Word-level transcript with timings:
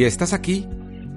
Si 0.00 0.06
estás 0.06 0.32
aquí 0.32 0.66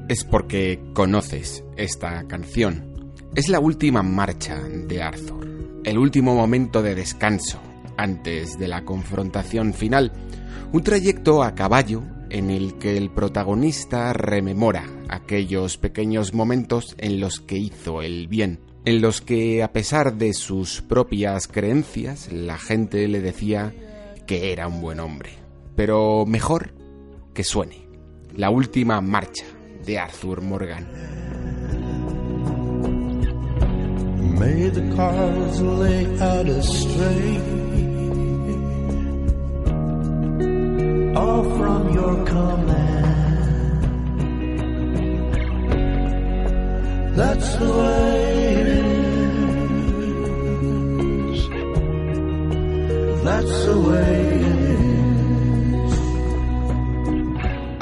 es 0.10 0.26
porque 0.26 0.78
conoces 0.92 1.64
esta 1.78 2.28
canción. 2.28 3.14
Es 3.34 3.48
la 3.48 3.62
última 3.62 4.04
marcha 4.04 4.60
de 4.60 5.02
Arthur, 5.02 5.48
el 5.86 5.98
último 5.98 6.36
momento 6.36 6.82
de 6.82 6.94
descanso 6.94 7.62
antes 7.96 8.60
de 8.60 8.68
la 8.68 8.84
confrontación 8.84 9.74
final, 9.74 10.12
un 10.74 10.84
trayecto 10.84 11.44
a 11.44 11.56
caballo 11.56 12.04
en 12.30 12.50
el 12.50 12.78
que 12.78 12.98
el 12.98 13.10
protagonista 13.10 14.12
rememora 14.12 14.84
aquellos 15.08 15.78
pequeños 15.78 16.34
momentos 16.34 16.94
en 16.98 17.22
los 17.22 17.40
que 17.40 17.58
hizo 17.58 18.02
el 18.02 18.28
bien, 18.28 18.60
en 18.84 19.00
los 19.00 19.22
que 19.22 19.64
a 19.64 19.72
pesar 19.72 20.18
de 20.18 20.34
sus 20.34 20.82
propias 20.82 21.48
creencias 21.48 22.34
la 22.34 22.58
gente 22.58 23.08
le 23.08 23.22
decía 23.22 23.74
que 24.28 24.52
era 24.52 24.68
un 24.68 24.82
buen 24.82 25.00
hombre. 25.00 25.30
Pero 25.74 26.26
mejor 26.26 26.74
que 27.34 27.46
suene 27.46 27.83
la 28.36 28.50
última 28.50 29.00
marcha 29.02 29.46
de 29.86 30.00
Arthur 30.00 30.42
Morgan. 30.42 30.88
May 34.40 34.70
the 34.70 34.96
cards 34.96 35.62
lay 35.62 36.06
out 36.20 36.48
all 41.16 41.44
from 41.58 41.94
your 41.94 42.26
command. 42.26 43.14
That's 47.16 47.56
the 47.58 47.72
way 47.72 48.56
it 48.56 48.68
is. 48.68 48.84
That's 53.24 53.66
the 53.66 53.80
way 53.80 54.23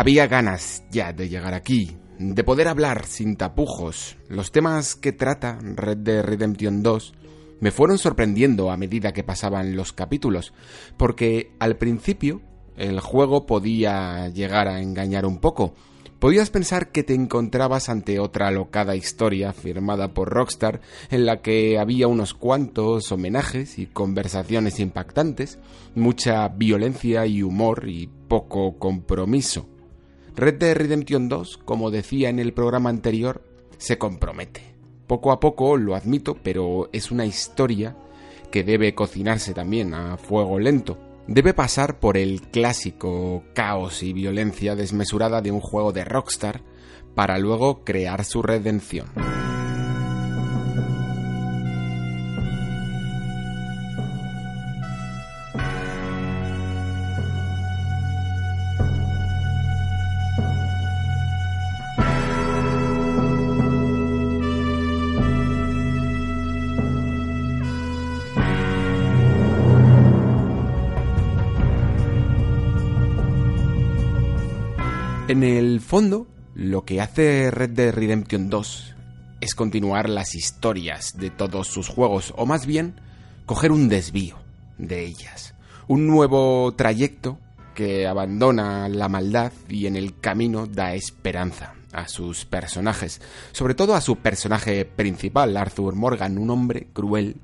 Había 0.01 0.25
ganas 0.25 0.83
ya 0.89 1.13
de 1.13 1.29
llegar 1.29 1.53
aquí, 1.53 1.95
de 2.17 2.43
poder 2.43 2.67
hablar 2.67 3.05
sin 3.05 3.35
tapujos. 3.35 4.17
Los 4.29 4.51
temas 4.51 4.95
que 4.95 5.11
trata 5.11 5.59
Red 5.61 5.97
Dead 5.97 6.23
Redemption 6.23 6.81
2 6.81 7.13
me 7.59 7.69
fueron 7.69 7.99
sorprendiendo 7.99 8.71
a 8.71 8.77
medida 8.77 9.13
que 9.13 9.23
pasaban 9.23 9.75
los 9.75 9.93
capítulos, 9.93 10.53
porque 10.97 11.51
al 11.59 11.77
principio 11.77 12.41
el 12.77 12.99
juego 12.99 13.45
podía 13.45 14.27
llegar 14.29 14.67
a 14.67 14.81
engañar 14.81 15.27
un 15.27 15.37
poco. 15.37 15.75
Podías 16.17 16.49
pensar 16.49 16.91
que 16.91 17.03
te 17.03 17.13
encontrabas 17.13 17.87
ante 17.87 18.19
otra 18.19 18.47
alocada 18.47 18.95
historia 18.95 19.53
firmada 19.53 20.15
por 20.15 20.29
Rockstar 20.29 20.81
en 21.11 21.27
la 21.27 21.43
que 21.43 21.77
había 21.77 22.07
unos 22.07 22.33
cuantos 22.33 23.11
homenajes 23.11 23.77
y 23.77 23.85
conversaciones 23.85 24.79
impactantes, 24.79 25.59
mucha 25.93 26.47
violencia 26.47 27.27
y 27.27 27.43
humor 27.43 27.87
y 27.87 28.09
poco 28.27 28.79
compromiso. 28.79 29.70
Red 30.35 30.55
Dead 30.55 30.75
Redemption 30.75 31.29
2, 31.29 31.57
como 31.65 31.91
decía 31.91 32.29
en 32.29 32.39
el 32.39 32.53
programa 32.53 32.89
anterior, 32.89 33.43
se 33.77 33.97
compromete. 33.97 34.75
Poco 35.07 35.31
a 35.31 35.39
poco, 35.39 35.77
lo 35.77 35.95
admito, 35.95 36.37
pero 36.41 36.89
es 36.93 37.11
una 37.11 37.25
historia 37.25 37.95
que 38.51 38.63
debe 38.63 38.95
cocinarse 38.95 39.53
también 39.53 39.93
a 39.93 40.17
fuego 40.17 40.59
lento 40.59 40.97
debe 41.27 41.53
pasar 41.53 41.99
por 41.99 42.17
el 42.17 42.41
clásico 42.41 43.43
caos 43.53 44.03
y 44.03 44.13
violencia 44.13 44.75
desmesurada 44.75 45.41
de 45.41 45.51
un 45.51 45.61
juego 45.61 45.91
de 45.91 46.03
Rockstar 46.03 46.61
para 47.15 47.37
luego 47.37 47.83
crear 47.83 48.25
su 48.25 48.41
redención. 48.41 49.07
Fondo, 75.91 76.25
lo 76.55 76.85
que 76.85 77.01
hace 77.01 77.51
Red 77.51 77.71
Dead 77.71 77.93
Redemption 77.93 78.49
2 78.49 78.95
es 79.41 79.55
continuar 79.55 80.07
las 80.07 80.35
historias 80.35 81.17
de 81.17 81.31
todos 81.31 81.67
sus 81.67 81.89
juegos, 81.89 82.33
o 82.37 82.45
más 82.45 82.65
bien, 82.65 82.95
coger 83.45 83.73
un 83.73 83.89
desvío 83.89 84.37
de 84.77 85.05
ellas. 85.05 85.53
Un 85.89 86.07
nuevo 86.07 86.73
trayecto 86.77 87.39
que 87.75 88.07
abandona 88.07 88.87
la 88.87 89.09
maldad 89.09 89.51
y 89.67 89.85
en 89.85 89.97
el 89.97 90.17
camino 90.17 90.65
da 90.65 90.93
esperanza 90.93 91.73
a 91.91 92.07
sus 92.07 92.45
personajes, 92.45 93.21
sobre 93.51 93.73
todo 93.73 93.93
a 93.93 93.99
su 93.99 94.15
personaje 94.15 94.85
principal, 94.85 95.57
Arthur 95.57 95.95
Morgan, 95.95 96.37
un 96.37 96.51
hombre 96.51 96.87
cruel 96.93 97.35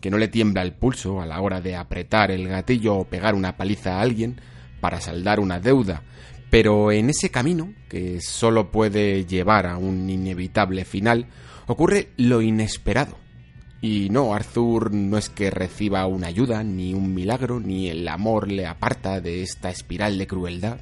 que 0.00 0.12
no 0.12 0.18
le 0.18 0.28
tiembla 0.28 0.62
el 0.62 0.74
pulso 0.74 1.20
a 1.20 1.26
la 1.26 1.40
hora 1.40 1.60
de 1.60 1.74
apretar 1.74 2.30
el 2.30 2.46
gatillo 2.46 2.98
o 2.98 3.04
pegar 3.04 3.34
una 3.34 3.56
paliza 3.56 3.96
a 3.96 4.00
alguien 4.00 4.40
para 4.80 5.00
saldar 5.00 5.40
una 5.40 5.58
deuda, 5.58 6.04
pero 6.50 6.90
en 6.90 7.10
ese 7.10 7.30
camino, 7.30 7.72
que 7.88 8.20
solo 8.20 8.72
puede 8.72 9.24
llevar 9.24 9.66
a 9.66 9.78
un 9.78 10.10
inevitable 10.10 10.84
final, 10.84 11.28
ocurre 11.66 12.10
lo 12.16 12.42
inesperado. 12.42 13.16
Y 13.80 14.10
no, 14.10 14.34
Arthur 14.34 14.92
no 14.92 15.16
es 15.16 15.30
que 15.30 15.50
reciba 15.50 16.06
una 16.06 16.26
ayuda, 16.26 16.62
ni 16.62 16.92
un 16.92 17.14
milagro, 17.14 17.60
ni 17.60 17.88
el 17.88 18.06
amor 18.08 18.50
le 18.50 18.66
aparta 18.66 19.20
de 19.20 19.42
esta 19.42 19.70
espiral 19.70 20.18
de 20.18 20.26
crueldad, 20.26 20.80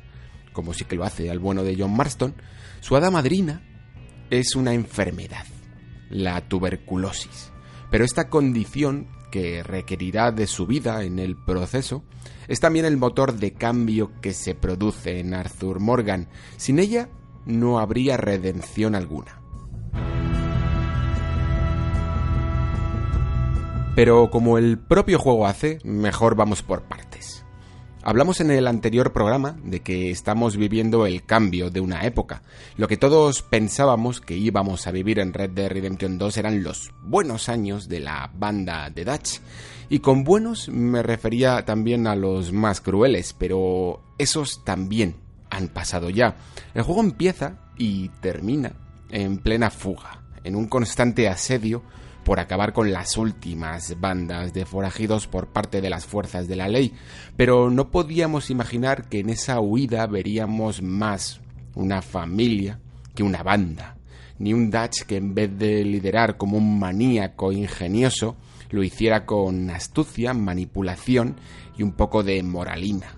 como 0.52 0.74
sí 0.74 0.84
que 0.84 0.96
lo 0.96 1.04
hace 1.04 1.30
al 1.30 1.38
bueno 1.38 1.62
de 1.62 1.76
John 1.78 1.94
Marston. 1.94 2.34
Su 2.80 2.96
hada 2.96 3.10
madrina 3.10 3.62
es 4.30 4.56
una 4.56 4.72
enfermedad, 4.72 5.44
la 6.10 6.40
tuberculosis. 6.40 7.52
Pero 7.90 8.04
esta 8.04 8.28
condición 8.28 9.08
que 9.30 9.62
requerirá 9.62 10.32
de 10.32 10.46
su 10.46 10.66
vida 10.66 11.04
en 11.04 11.18
el 11.18 11.36
proceso, 11.36 12.02
es 12.48 12.60
también 12.60 12.86
el 12.86 12.96
motor 12.96 13.34
de 13.34 13.52
cambio 13.52 14.10
que 14.20 14.32
se 14.32 14.54
produce 14.54 15.20
en 15.20 15.34
Arthur 15.34 15.80
Morgan. 15.80 16.28
Sin 16.56 16.78
ella 16.78 17.08
no 17.44 17.78
habría 17.78 18.16
redención 18.16 18.94
alguna. 18.94 19.40
Pero 23.94 24.30
como 24.30 24.58
el 24.58 24.78
propio 24.78 25.18
juego 25.18 25.46
hace, 25.46 25.78
mejor 25.84 26.36
vamos 26.36 26.62
por 26.62 26.82
partes. 26.82 27.44
Hablamos 28.08 28.40
en 28.40 28.50
el 28.50 28.66
anterior 28.66 29.12
programa 29.12 29.58
de 29.62 29.80
que 29.80 30.10
estamos 30.10 30.56
viviendo 30.56 31.04
el 31.04 31.26
cambio 31.26 31.68
de 31.68 31.80
una 31.80 32.06
época. 32.06 32.40
Lo 32.78 32.88
que 32.88 32.96
todos 32.96 33.42
pensábamos 33.42 34.22
que 34.22 34.34
íbamos 34.34 34.86
a 34.86 34.92
vivir 34.92 35.18
en 35.18 35.34
Red 35.34 35.50
Dead 35.50 35.68
Redemption 35.68 36.16
2 36.16 36.38
eran 36.38 36.62
los 36.62 36.90
buenos 37.02 37.50
años 37.50 37.86
de 37.86 38.00
la 38.00 38.30
banda 38.34 38.88
de 38.88 39.04
Dutch. 39.04 39.40
Y 39.90 39.98
con 39.98 40.24
buenos 40.24 40.70
me 40.70 41.02
refería 41.02 41.66
también 41.66 42.06
a 42.06 42.16
los 42.16 42.50
más 42.50 42.80
crueles, 42.80 43.34
pero 43.38 44.00
esos 44.16 44.64
también 44.64 45.16
han 45.50 45.68
pasado 45.68 46.08
ya. 46.08 46.34
El 46.72 46.84
juego 46.84 47.02
empieza 47.02 47.58
y 47.76 48.08
termina 48.22 48.72
en 49.10 49.36
plena 49.36 49.68
fuga, 49.68 50.22
en 50.44 50.56
un 50.56 50.66
constante 50.66 51.28
asedio 51.28 51.82
por 52.28 52.40
acabar 52.40 52.74
con 52.74 52.92
las 52.92 53.16
últimas 53.16 53.98
bandas 53.98 54.52
de 54.52 54.66
forajidos 54.66 55.26
por 55.26 55.46
parte 55.46 55.80
de 55.80 55.88
las 55.88 56.04
fuerzas 56.04 56.46
de 56.46 56.56
la 56.56 56.68
ley, 56.68 56.92
pero 57.38 57.70
no 57.70 57.90
podíamos 57.90 58.50
imaginar 58.50 59.08
que 59.08 59.20
en 59.20 59.30
esa 59.30 59.60
huida 59.60 60.06
veríamos 60.06 60.82
más 60.82 61.40
una 61.74 62.02
familia 62.02 62.80
que 63.14 63.22
una 63.22 63.42
banda, 63.42 63.96
ni 64.38 64.52
un 64.52 64.70
Dutch 64.70 65.04
que 65.04 65.16
en 65.16 65.34
vez 65.34 65.58
de 65.58 65.82
liderar 65.86 66.36
como 66.36 66.58
un 66.58 66.78
maníaco 66.78 67.50
ingenioso, 67.50 68.36
lo 68.68 68.82
hiciera 68.82 69.24
con 69.24 69.70
astucia, 69.70 70.34
manipulación 70.34 71.36
y 71.78 71.82
un 71.82 71.92
poco 71.92 72.22
de 72.22 72.42
moralina. 72.42 73.17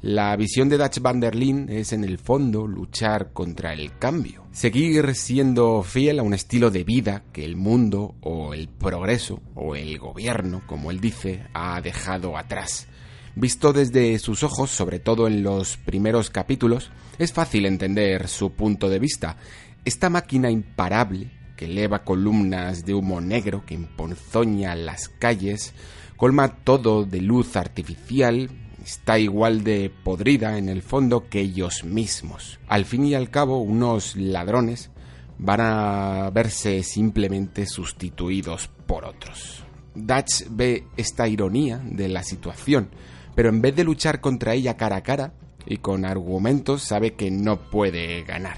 La 0.00 0.36
visión 0.36 0.68
de 0.68 0.78
Dutch 0.78 1.00
van 1.00 1.18
der 1.18 1.34
Linde 1.34 1.80
es 1.80 1.92
en 1.92 2.04
el 2.04 2.18
fondo 2.18 2.68
luchar 2.68 3.32
contra 3.32 3.72
el 3.72 3.98
cambio, 3.98 4.46
seguir 4.52 5.12
siendo 5.16 5.82
fiel 5.82 6.20
a 6.20 6.22
un 6.22 6.34
estilo 6.34 6.70
de 6.70 6.84
vida 6.84 7.24
que 7.32 7.44
el 7.44 7.56
mundo 7.56 8.14
o 8.20 8.54
el 8.54 8.68
progreso 8.68 9.42
o 9.56 9.74
el 9.74 9.98
gobierno, 9.98 10.62
como 10.68 10.92
él 10.92 11.00
dice, 11.00 11.48
ha 11.52 11.80
dejado 11.80 12.38
atrás. 12.38 12.86
Visto 13.34 13.72
desde 13.72 14.20
sus 14.20 14.44
ojos, 14.44 14.70
sobre 14.70 15.00
todo 15.00 15.26
en 15.26 15.42
los 15.42 15.76
primeros 15.78 16.30
capítulos, 16.30 16.92
es 17.18 17.32
fácil 17.32 17.66
entender 17.66 18.28
su 18.28 18.52
punto 18.52 18.88
de 18.88 19.00
vista. 19.00 19.36
Esta 19.84 20.10
máquina 20.10 20.48
imparable, 20.48 21.32
que 21.56 21.64
eleva 21.64 22.04
columnas 22.04 22.84
de 22.84 22.94
humo 22.94 23.20
negro, 23.20 23.66
que 23.66 23.74
emponzoña 23.74 24.76
las 24.76 25.08
calles, 25.08 25.74
colma 26.16 26.62
todo 26.62 27.04
de 27.04 27.20
luz 27.20 27.56
artificial, 27.56 28.48
está 28.88 29.18
igual 29.18 29.64
de 29.64 29.90
podrida 29.90 30.56
en 30.56 30.70
el 30.70 30.80
fondo 30.80 31.28
que 31.28 31.40
ellos 31.40 31.84
mismos. 31.84 32.58
Al 32.68 32.86
fin 32.86 33.04
y 33.04 33.14
al 33.14 33.28
cabo, 33.28 33.60
unos 33.60 34.16
ladrones 34.16 34.90
van 35.36 35.60
a 35.60 36.30
verse 36.30 36.82
simplemente 36.82 37.66
sustituidos 37.66 38.70
por 38.86 39.04
otros. 39.04 39.62
Dutch 39.94 40.46
ve 40.48 40.86
esta 40.96 41.28
ironía 41.28 41.82
de 41.84 42.08
la 42.08 42.22
situación, 42.22 42.88
pero 43.34 43.50
en 43.50 43.60
vez 43.60 43.76
de 43.76 43.84
luchar 43.84 44.22
contra 44.22 44.54
ella 44.54 44.78
cara 44.78 44.96
a 44.96 45.02
cara 45.02 45.34
y 45.66 45.76
con 45.76 46.06
argumentos, 46.06 46.82
sabe 46.82 47.12
que 47.12 47.30
no 47.30 47.68
puede 47.68 48.22
ganar. 48.22 48.56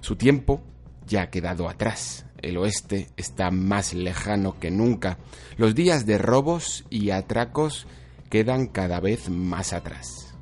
Su 0.00 0.14
tiempo 0.14 0.62
ya 1.08 1.22
ha 1.22 1.30
quedado 1.30 1.68
atrás. 1.68 2.24
El 2.40 2.56
oeste 2.56 3.08
está 3.16 3.50
más 3.50 3.94
lejano 3.94 4.60
que 4.60 4.70
nunca. 4.70 5.18
Los 5.56 5.74
días 5.74 6.06
de 6.06 6.18
robos 6.18 6.84
y 6.88 7.10
atracos 7.10 7.88
quedan 8.32 8.66
cada 8.68 8.98
vez 8.98 9.28
más 9.28 9.74
atrás. 9.74 10.34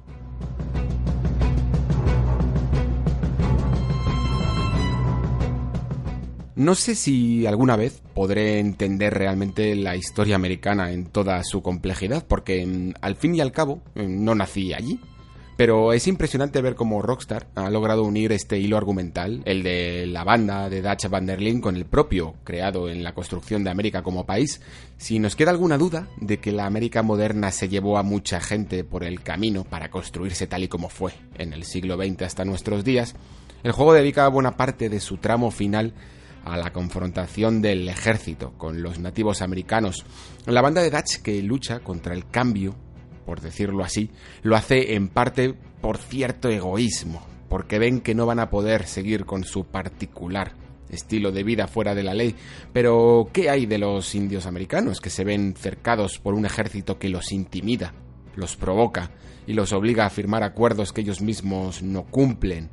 No 6.55 6.77
sé 6.77 6.95
si 6.95 7.49
alguna 7.49 7.75
vez 7.75 8.01
podré 8.15 8.61
entender 8.61 9.13
realmente 9.13 9.75
la 9.75 9.97
historia 9.97 10.37
americana 10.37 10.93
en 10.93 11.07
toda 11.07 11.43
su 11.43 11.63
complejidad, 11.63 12.25
porque 12.29 12.65
mm, 12.65 12.93
al 13.01 13.17
fin 13.17 13.35
y 13.35 13.41
al 13.41 13.51
cabo 13.51 13.83
mm, 13.97 14.25
no 14.25 14.37
nací 14.37 14.73
allí. 14.73 15.01
Pero 15.61 15.93
es 15.93 16.09
impresionante 16.09 16.63
ver 16.63 16.75
cómo 16.75 17.03
Rockstar 17.03 17.49
ha 17.55 17.69
logrado 17.69 18.03
unir 18.05 18.33
este 18.33 18.59
hilo 18.59 18.79
argumental, 18.79 19.43
el 19.45 19.63
de 19.63 20.07
la 20.07 20.25
banda 20.25 20.71
de 20.71 20.81
Dutch 20.81 21.11
Van 21.11 21.27
der 21.27 21.43
Linde, 21.43 21.61
con 21.61 21.77
el 21.77 21.85
propio, 21.85 22.35
creado 22.45 22.89
en 22.89 23.05
la 23.05 23.13
construcción 23.13 23.63
de 23.63 23.69
América 23.69 24.03
como 24.03 24.25
país. 24.25 24.63
Si 24.97 25.19
nos 25.19 25.37
queda 25.37 25.51
alguna 25.51 25.77
duda 25.77 26.09
de 26.17 26.39
que 26.39 26.51
la 26.51 26.65
América 26.65 27.03
moderna 27.03 27.51
se 27.51 27.69
llevó 27.69 27.99
a 27.99 28.03
mucha 28.03 28.41
gente 28.41 28.85
por 28.85 29.05
el 29.05 29.23
camino 29.23 29.65
para 29.65 29.91
construirse 29.91 30.47
tal 30.47 30.63
y 30.65 30.69
como 30.69 30.89
fue 30.89 31.13
en 31.37 31.53
el 31.53 31.65
siglo 31.65 31.99
XX 31.99 32.23
hasta 32.23 32.47
nuestros 32.47 32.83
días, 32.83 33.15
el 33.63 33.73
juego 33.73 33.93
dedica 33.93 34.27
buena 34.29 34.57
parte 34.57 34.89
de 34.89 34.99
su 34.99 35.19
tramo 35.19 35.51
final 35.51 35.93
a 36.43 36.57
la 36.57 36.73
confrontación 36.73 37.61
del 37.61 37.87
ejército 37.87 38.55
con 38.57 38.81
los 38.81 38.99
nativos 38.99 39.43
americanos. 39.43 40.07
La 40.47 40.63
banda 40.63 40.81
de 40.81 40.89
Dutch 40.89 41.21
que 41.23 41.43
lucha 41.43 41.81
contra 41.81 42.15
el 42.15 42.27
cambio 42.31 42.77
por 43.25 43.41
decirlo 43.41 43.85
así, 43.85 44.11
lo 44.43 44.57
hace 44.57 44.95
en 44.95 45.09
parte 45.09 45.55
por 45.81 45.99
cierto 45.99 46.49
egoísmo, 46.49 47.23
porque 47.49 47.79
ven 47.79 48.01
que 48.01 48.15
no 48.15 48.27
van 48.27 48.41
a 48.41 48.51
poder 48.51 48.87
seguir 48.87 49.25
con 49.25 49.45
su 49.45 49.65
particular 49.65 50.53
estilo 50.91 51.33
de 51.33 51.43
vida 51.43 51.67
fuera 51.67 51.95
de 51.95 52.03
la 52.03 52.15
ley. 52.15 52.35
Pero, 52.73 53.29
¿qué 53.33 53.51
hay 53.51 53.67
de 53.67 53.79
los 53.79 54.15
indios 54.15 54.47
americanos 54.47 55.01
que 55.01 55.11
se 55.11 55.25
ven 55.25 55.55
cercados 55.57 56.19
por 56.19 56.35
un 56.35 56.47
ejército 56.47 56.99
que 56.99 57.09
los 57.09 57.33
intimida, 57.33 57.95
los 58.37 58.57
provoca 58.57 59.11
y 59.47 59.53
los 59.53 59.73
obliga 59.73 60.07
a 60.07 60.11
firmar 60.11 60.43
acuerdos 60.43 60.93
que 60.93 61.01
ellos 61.01 61.21
mismos 61.21 61.83
no 61.83 62.05
cumplen? 62.05 62.71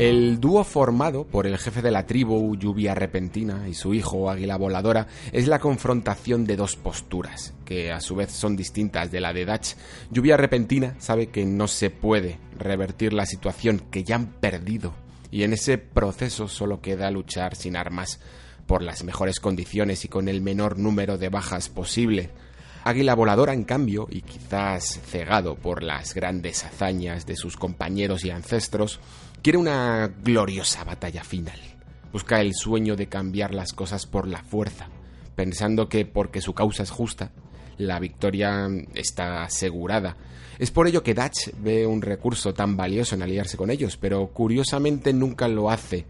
El 0.00 0.40
dúo 0.40 0.64
formado 0.64 1.24
por 1.24 1.46
el 1.46 1.58
jefe 1.58 1.82
de 1.82 1.90
la 1.90 2.06
tribu, 2.06 2.56
Lluvia 2.56 2.94
Repentina, 2.94 3.68
y 3.68 3.74
su 3.74 3.92
hijo, 3.92 4.30
Águila 4.30 4.56
Voladora, 4.56 5.08
es 5.30 5.46
la 5.46 5.58
confrontación 5.58 6.46
de 6.46 6.56
dos 6.56 6.74
posturas, 6.74 7.52
que 7.66 7.92
a 7.92 8.00
su 8.00 8.16
vez 8.16 8.32
son 8.32 8.56
distintas 8.56 9.10
de 9.10 9.20
la 9.20 9.34
de 9.34 9.44
Dutch. 9.44 9.74
Lluvia 10.10 10.38
Repentina 10.38 10.96
sabe 11.00 11.26
que 11.26 11.44
no 11.44 11.68
se 11.68 11.90
puede 11.90 12.38
revertir 12.58 13.12
la 13.12 13.26
situación, 13.26 13.82
que 13.90 14.02
ya 14.02 14.14
han 14.14 14.28
perdido, 14.28 14.94
y 15.30 15.42
en 15.42 15.52
ese 15.52 15.76
proceso 15.76 16.48
solo 16.48 16.80
queda 16.80 17.10
luchar 17.10 17.54
sin 17.54 17.76
armas, 17.76 18.20
por 18.66 18.80
las 18.80 19.04
mejores 19.04 19.38
condiciones 19.38 20.06
y 20.06 20.08
con 20.08 20.28
el 20.28 20.40
menor 20.40 20.78
número 20.78 21.18
de 21.18 21.28
bajas 21.28 21.68
posible. 21.68 22.30
Águila 22.82 23.14
Voladora, 23.14 23.52
en 23.52 23.64
cambio, 23.64 24.08
y 24.10 24.22
quizás 24.22 25.00
cegado 25.04 25.56
por 25.56 25.82
las 25.82 26.14
grandes 26.14 26.64
hazañas 26.64 27.26
de 27.26 27.36
sus 27.36 27.58
compañeros 27.58 28.24
y 28.24 28.30
ancestros, 28.30 29.00
Quiere 29.42 29.56
una 29.56 30.12
gloriosa 30.22 30.84
batalla 30.84 31.24
final. 31.24 31.58
Busca 32.12 32.42
el 32.42 32.52
sueño 32.54 32.94
de 32.94 33.08
cambiar 33.08 33.54
las 33.54 33.72
cosas 33.72 34.04
por 34.04 34.28
la 34.28 34.42
fuerza, 34.42 34.88
pensando 35.34 35.88
que 35.88 36.04
porque 36.04 36.42
su 36.42 36.52
causa 36.52 36.82
es 36.82 36.90
justa, 36.90 37.32
la 37.78 37.98
victoria 38.00 38.68
está 38.94 39.42
asegurada. 39.42 40.18
Es 40.58 40.70
por 40.70 40.86
ello 40.86 41.02
que 41.02 41.14
Dutch 41.14 41.52
ve 41.58 41.86
un 41.86 42.02
recurso 42.02 42.52
tan 42.52 42.76
valioso 42.76 43.14
en 43.14 43.22
aliarse 43.22 43.56
con 43.56 43.70
ellos, 43.70 43.96
pero 43.96 44.26
curiosamente 44.26 45.14
nunca 45.14 45.48
lo 45.48 45.70
hace 45.70 46.04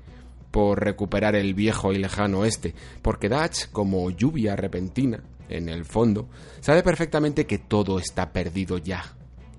por 0.50 0.83
recuperar 0.83 1.37
el 1.37 1.55
viejo 1.55 1.93
y 1.93 1.99
lejano 1.99 2.41
oeste, 2.41 2.75
porque 3.00 3.29
Dutch, 3.29 3.71
como 3.71 4.11
lluvia 4.11 4.56
repentina, 4.56 5.23
en 5.49 5.69
el 5.69 5.85
fondo, 5.85 6.29
sabe 6.59 6.83
perfectamente 6.83 7.47
que 7.47 7.59
todo 7.59 8.00
está 8.00 8.33
perdido 8.33 8.79
ya, 8.79 9.05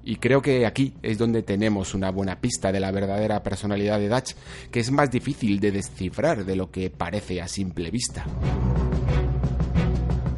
y 0.03 0.15
creo 0.15 0.42
que 0.42 0.65
aquí 0.65 0.94
es 1.01 1.18
donde 1.18 1.44
tenemos 1.44 1.94
una 1.94 2.12
buena 2.12 2.39
pista 2.39 2.71
de 2.71 2.80
la 2.80 2.92
verdadera 2.92 3.44
personalidad 3.44 4.00
de 4.00 4.09
Dutch, 4.09 4.33
que 4.71 4.80
es 4.80 4.92
más 4.92 5.12
difícil 5.12 5.59
de 5.59 5.71
descifrar 5.71 6.45
de 6.45 6.56
lo 6.56 6.71
que 6.71 6.89
parece 6.89 7.42
a 7.42 7.48
simple 7.48 7.92
vista. 7.92 8.25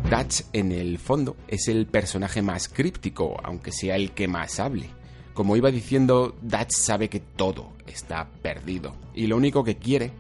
Dutch, 0.10 0.42
en 0.54 0.72
el 0.72 1.00
fondo, 1.00 1.36
es 1.48 1.68
el 1.68 1.88
personaje 1.88 2.42
más 2.42 2.68
críptico, 2.68 3.38
aunque 3.44 3.72
sea 3.72 3.96
el 3.96 4.12
que 4.12 4.28
más 4.28 4.60
hable. 4.60 4.90
Como 5.34 5.56
iba 5.56 5.72
diciendo, 5.72 6.36
Dutch 6.42 6.72
sabe 6.72 7.10
que 7.10 7.20
todo 7.20 7.72
está 7.88 8.30
perdido, 8.42 8.96
y 9.16 9.28
lo 9.28 9.38
único 9.38 9.64
que 9.64 9.78
quiere 9.78 10.12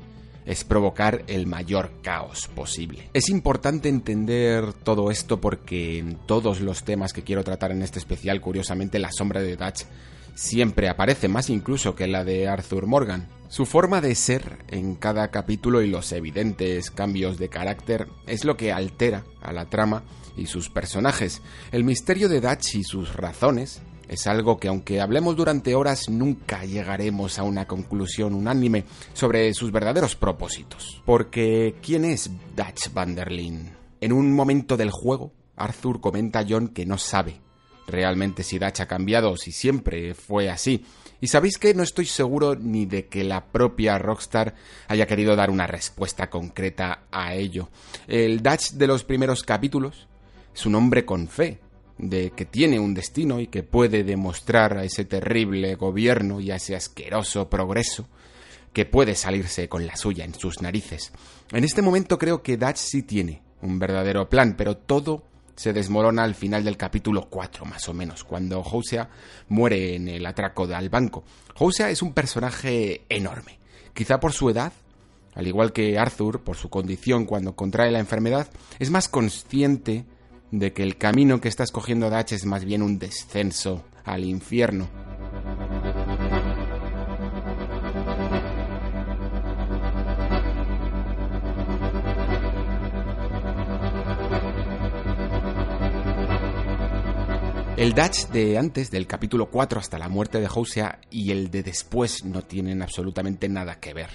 es 0.46 0.64
provocar 0.64 1.24
el 1.28 1.48
mayor 1.48 1.92
caos 2.02 2.50
posible. 2.54 3.10
Es 3.14 3.30
importante 3.30 3.90
entender 3.90 4.74
todo 4.74 5.12
esto 5.12 5.40
porque 5.40 6.00
en 6.00 6.16
todos 6.26 6.62
los 6.62 6.84
temas 6.84 7.14
que 7.14 7.24
quiero 7.24 7.44
tratar 7.44 7.72
en 7.72 7.82
este 7.82 8.00
especial, 8.00 8.42
curiosamente, 8.42 9.00
la 9.00 9.12
sombra 9.12 9.42
de 9.42 9.56
Dutch 9.56 9.84
siempre 10.36 10.90
aparece, 10.90 11.28
más 11.28 11.50
incluso 11.50 11.96
que 11.96 12.08
la 12.08 12.24
de 12.24 12.48
Arthur 12.48 12.88
Morgan. 12.88 13.28
Su 13.50 13.66
forma 13.66 14.02
de 14.02 14.16
ser 14.16 14.58
en 14.70 14.96
cada 14.96 15.30
capítulo 15.30 15.82
y 15.82 15.90
los 15.90 16.12
evidentes 16.12 16.90
cambios 16.90 17.38
de 17.38 17.50
carácter 17.50 18.08
es 18.26 18.46
lo 18.46 18.58
que 18.58 18.72
altera 18.72 19.24
a 19.42 19.54
la 19.54 19.66
trama 19.70 20.04
y 20.36 20.48
sus 20.48 20.70
personajes. 20.70 21.42
El 21.72 21.84
misterio 21.84 22.30
de 22.30 22.42
Dutch 22.42 22.76
y 22.76 22.84
sus 22.84 23.16
razones 23.16 23.82
es 24.08 24.28
algo 24.28 24.58
que 24.58 24.68
aunque 24.68 25.02
hablemos 25.02 25.36
durante 25.36 25.76
horas 25.76 26.10
nunca 26.10 26.66
llegaremos 26.66 27.40
a 27.40 27.44
una 27.44 27.66
conclusión 27.68 28.34
unánime 28.34 28.86
sobre 29.14 29.54
sus 29.54 29.72
verdaderos 29.72 30.16
propósitos. 30.16 31.02
Porque 31.06 31.76
¿quién 31.82 32.06
es 32.06 32.30
Dutch 32.56 32.94
van 32.94 33.16
der? 33.16 33.32
En 33.32 34.12
un 34.12 34.34
momento 34.34 34.78
del 34.78 34.92
juego, 34.92 35.32
Arthur 35.56 36.02
comenta 36.02 36.40
a 36.40 36.46
John 36.48 36.68
que 36.70 36.86
no 36.86 36.98
sabe 36.98 37.42
realmente 37.88 38.44
si 38.44 38.60
Dutch 38.60 38.82
ha 38.82 38.88
cambiado 38.88 39.32
o 39.32 39.38
si 39.38 39.52
siempre 39.52 40.14
fue 40.14 40.50
así. 40.50 40.86
Y 41.22 41.28
sabéis 41.28 41.58
que 41.58 41.74
no 41.74 41.84
estoy 41.84 42.06
seguro 42.06 42.56
ni 42.56 42.86
de 42.86 43.08
que 43.08 43.24
la 43.24 43.46
propia 43.46 43.98
Rockstar 43.98 44.56
haya 44.88 45.08
querido 45.08 45.36
dar 45.36 45.50
una 45.50 45.68
respuesta 45.68 46.30
concreta 46.30 47.04
a 47.12 47.34
ello. 47.34 47.70
El 48.08 48.44
Dutch 48.44 48.72
de 48.72 48.88
los 48.88 49.04
primeros 49.04 49.44
capítulos 49.44 50.08
es 50.54 50.66
un 50.66 50.76
hombre 50.76 51.06
con 51.06 51.28
fe, 51.28 51.60
de 51.98 52.32
que 52.32 52.46
tiene 52.46 52.80
un 52.80 52.94
destino 52.94 53.40
y 53.40 53.48
que 53.48 53.64
puede 53.64 54.04
demostrar 54.04 54.78
a 54.78 54.84
ese 54.84 55.06
terrible 55.06 55.76
gobierno 55.76 56.40
y 56.40 56.52
a 56.52 56.56
ese 56.56 56.76
asqueroso 56.76 57.50
progreso 57.50 58.08
que 58.74 58.86
puede 58.86 59.16
salirse 59.16 59.70
con 59.70 59.86
la 59.86 59.96
suya 59.96 60.26
en 60.26 60.34
sus 60.34 60.62
narices. 60.62 61.12
En 61.52 61.64
este 61.64 61.82
momento 61.82 62.18
creo 62.18 62.42
que 62.42 62.58
Dutch 62.58 62.78
sí 62.78 63.04
tiene 63.04 63.44
un 63.62 63.80
verdadero 63.80 64.28
plan, 64.28 64.56
pero 64.58 64.78
todo 64.78 65.24
se 65.56 65.74
desmorona 65.74 66.24
al 66.24 66.36
final 66.36 66.64
del 66.64 66.78
capítulo 66.78 67.28
4, 67.30 67.66
más 67.66 67.88
o 67.88 67.94
menos, 67.94 68.24
cuando 68.24 68.60
Hosea 68.62 69.10
muere 69.50 69.96
en 69.96 70.10
el 70.10 70.26
atraco 70.26 70.64
al 70.64 70.90
banco. 70.90 71.24
Hosea 71.60 71.92
es 71.92 72.02
un 72.02 72.14
personaje 72.14 73.04
enorme, 73.10 73.60
quizá 73.94 74.20
por 74.20 74.34
su 74.34 74.50
edad, 74.50 74.74
al 75.36 75.48
igual 75.48 75.72
que 75.72 75.98
Arthur, 75.98 76.44
por 76.44 76.58
su 76.58 76.70
condición 76.70 77.26
cuando 77.26 77.56
contrae 77.56 77.92
la 77.92 78.00
enfermedad, 78.00 78.50
es 78.80 78.90
más 78.90 79.08
consciente 79.08 80.06
de 80.54 80.72
que 80.72 80.84
el 80.84 80.98
camino 80.98 81.42
que 81.42 81.48
está 81.48 81.64
escogiendo 81.64 82.12
Dutch 82.12 82.34
es 82.34 82.46
más 82.46 82.64
bien 82.64 82.84
un 82.84 83.00
descenso 83.00 83.84
al 84.06 84.24
infierno. 84.24 84.88
El 97.84 97.94
Dutch 97.94 98.30
de 98.30 98.58
antes, 98.58 98.92
del 98.92 99.08
capítulo 99.08 99.50
4 99.52 99.78
hasta 99.78 100.00
la 100.00 100.08
muerte 100.08 100.40
de 100.40 100.48
Hosea, 100.48 101.02
y 101.12 101.32
el 101.32 101.52
de 101.52 101.64
después 101.64 102.24
no 102.24 102.42
tienen 102.42 102.82
absolutamente 102.82 103.50
nada 103.50 103.82
que 103.82 103.94
ver. 103.94 104.08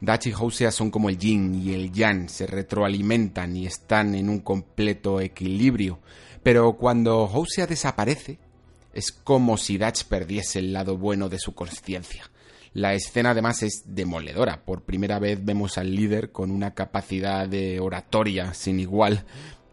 Dutch 0.00 0.28
y 0.28 0.32
Hosea 0.32 0.70
son 0.70 0.92
como 0.92 1.08
el 1.08 1.18
yin 1.18 1.52
y 1.52 1.74
el 1.74 1.90
yang, 1.90 2.28
se 2.28 2.46
retroalimentan 2.46 3.56
y 3.56 3.66
están 3.66 4.14
en 4.14 4.28
un 4.28 4.38
completo 4.38 5.20
equilibrio. 5.20 5.98
Pero 6.44 6.74
cuando 6.74 7.24
Hosea 7.24 7.66
desaparece, 7.66 8.38
es 8.94 9.10
como 9.10 9.56
si 9.56 9.78
Dutch 9.78 10.04
perdiese 10.04 10.60
el 10.60 10.72
lado 10.72 10.96
bueno 10.96 11.28
de 11.28 11.40
su 11.40 11.56
conciencia. 11.56 12.30
La 12.72 12.94
escena 12.94 13.30
además 13.30 13.64
es 13.64 13.82
demoledora. 13.84 14.64
Por 14.64 14.84
primera 14.84 15.18
vez 15.18 15.44
vemos 15.44 15.76
al 15.76 15.92
líder 15.92 16.30
con 16.30 16.52
una 16.52 16.72
capacidad 16.72 17.48
de 17.48 17.80
oratoria 17.80 18.54
sin 18.54 18.78
igual 18.78 19.24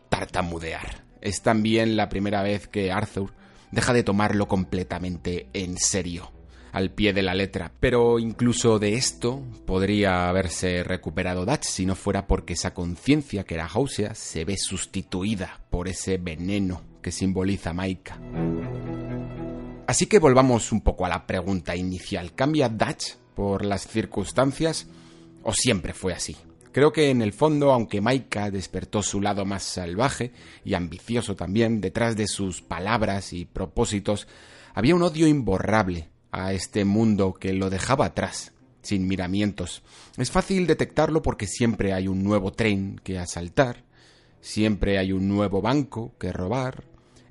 tartamudear. 0.09 1.04
Es 1.25 1.41
también 1.41 1.97
la 1.97 2.07
primera 2.07 2.43
vez 2.43 2.67
que 2.67 2.91
Arthur 2.91 3.33
deja 3.71 3.93
de 3.93 4.03
tomarlo 4.03 4.47
completamente 4.47 5.47
en 5.53 5.75
serio, 5.75 6.31
al 6.71 6.91
pie 6.91 7.13
de 7.13 7.23
la 7.23 7.33
letra. 7.33 7.71
Pero 7.79 8.19
incluso 8.19 8.77
de 8.77 8.93
esto 8.93 9.41
podría 9.65 10.29
haberse 10.29 10.83
recuperado 10.83 11.43
Dutch 11.43 11.63
si 11.63 11.87
no 11.87 11.95
fuera 11.95 12.27
porque 12.27 12.53
esa 12.53 12.75
conciencia 12.75 13.43
que 13.43 13.55
era 13.55 13.67
Hosea 13.73 14.13
se 14.13 14.45
ve 14.45 14.55
sustituida 14.55 15.61
por 15.71 15.87
ese 15.87 16.19
veneno 16.19 16.83
que 17.01 17.11
simboliza 17.11 17.73
Maika. 17.73 18.19
Así 19.87 20.05
que 20.05 20.19
volvamos 20.19 20.71
un 20.71 20.81
poco 20.81 21.07
a 21.07 21.09
la 21.09 21.25
pregunta 21.25 21.75
inicial. 21.75 22.35
¿Cambia 22.35 22.69
Dutch 22.69 23.15
por 23.33 23.65
las 23.65 23.87
circunstancias 23.87 24.85
o 25.41 25.53
siempre 25.53 25.93
fue 25.93 26.13
así? 26.13 26.37
Creo 26.75 26.91
que 26.91 27.09
en 27.09 27.21
el 27.21 27.31
fondo, 27.31 27.71
aunque 27.71 28.01
Maika 28.01 28.51
despertó 28.51 29.01
su 29.01 29.21
lado 29.21 29.45
más 29.45 29.63
salvaje 29.63 30.33
y 30.65 30.73
ambicioso 30.73 31.33
también, 31.33 31.79
detrás 31.79 32.17
de 32.17 32.27
sus 32.27 32.61
palabras 32.61 33.31
y 33.31 33.45
propósitos, 33.45 34.27
había 34.73 34.93
un 34.93 35.01
odio 35.01 35.25
imborrable 35.25 36.09
a 36.33 36.51
este 36.51 36.83
mundo 36.83 37.33
que 37.33 37.53
lo 37.53 37.69
dejaba 37.69 38.07
atrás, 38.07 38.51
sin 38.81 39.07
miramientos. 39.07 39.83
Es 40.17 40.31
fácil 40.31 40.67
detectarlo 40.67 41.21
porque 41.21 41.47
siempre 41.47 41.93
hay 41.93 42.09
un 42.09 42.25
nuevo 42.25 42.51
tren 42.51 42.99
que 43.01 43.19
asaltar, 43.19 43.85
siempre 44.41 44.97
hay 44.97 45.13
un 45.13 45.29
nuevo 45.29 45.61
banco 45.61 46.13
que 46.19 46.33
robar, 46.33 46.83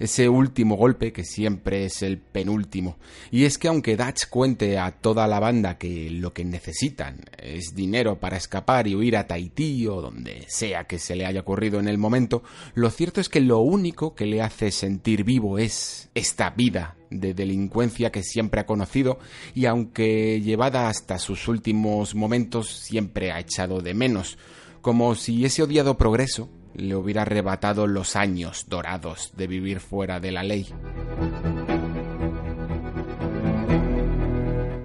ese 0.05 0.29
último 0.29 0.77
golpe 0.77 1.13
que 1.13 1.25
siempre 1.25 1.85
es 1.85 2.03
el 2.03 2.19
penúltimo. 2.19 2.99
Y 3.31 3.45
es 3.45 3.59
que 3.59 3.69
aunque 3.69 3.97
Dutch 3.97 4.27
cuente 4.29 4.79
a 4.79 4.93
toda 4.93 5.27
la 5.27 5.41
banda 5.41 5.79
que 5.79 6.11
lo 6.11 6.33
que 6.33 6.45
necesitan 6.45 7.21
es 7.39 7.75
dinero 7.75 8.21
para 8.21 8.37
escapar 8.37 8.87
y 8.87 8.95
huir 8.95 9.17
a 9.17 9.27
Tahití 9.27 9.87
o 9.87 10.01
donde 10.01 10.45
sea 10.49 10.85
que 10.85 10.99
se 10.99 11.17
le 11.17 11.27
haya 11.27 11.41
ocurrido 11.41 11.81
en 11.81 11.89
el 11.89 11.99
momento, 11.99 12.43
lo 12.75 12.91
cierto 12.91 13.21
es 13.21 13.29
que 13.29 13.41
lo 13.41 13.61
único 13.61 14.15
que 14.15 14.27
le 14.27 14.43
hace 14.43 14.71
sentir 14.71 15.25
vivo 15.25 15.59
es 15.59 16.11
esta 16.15 16.51
vida 16.51 16.97
de 17.11 17.35
delincuencia 17.35 18.11
que 18.11 18.23
siempre 18.23 18.61
ha 18.61 18.67
conocido 18.67 19.19
y 19.55 19.67
aunque 19.67 20.41
llevada 20.41 20.89
hasta 20.89 21.19
sus 21.19 21.49
últimos 21.49 22.15
momentos 22.15 22.69
siempre 22.69 23.33
ha 23.33 23.41
echado 23.41 23.81
de 23.81 23.95
menos, 23.95 24.39
como 24.81 25.15
si 25.15 25.45
ese 25.45 25.63
odiado 25.63 25.97
progreso 25.97 26.51
le 26.75 26.97
hubiera 26.97 27.23
arrebatado 27.23 27.87
los 27.87 28.17
años 28.17 28.67
dorados 28.69 29.33
de 29.37 29.47
vivir 29.47 29.81
fuera 29.81 30.21
de 30.21 30.33
la 30.33 30.43
ley. 30.43 30.69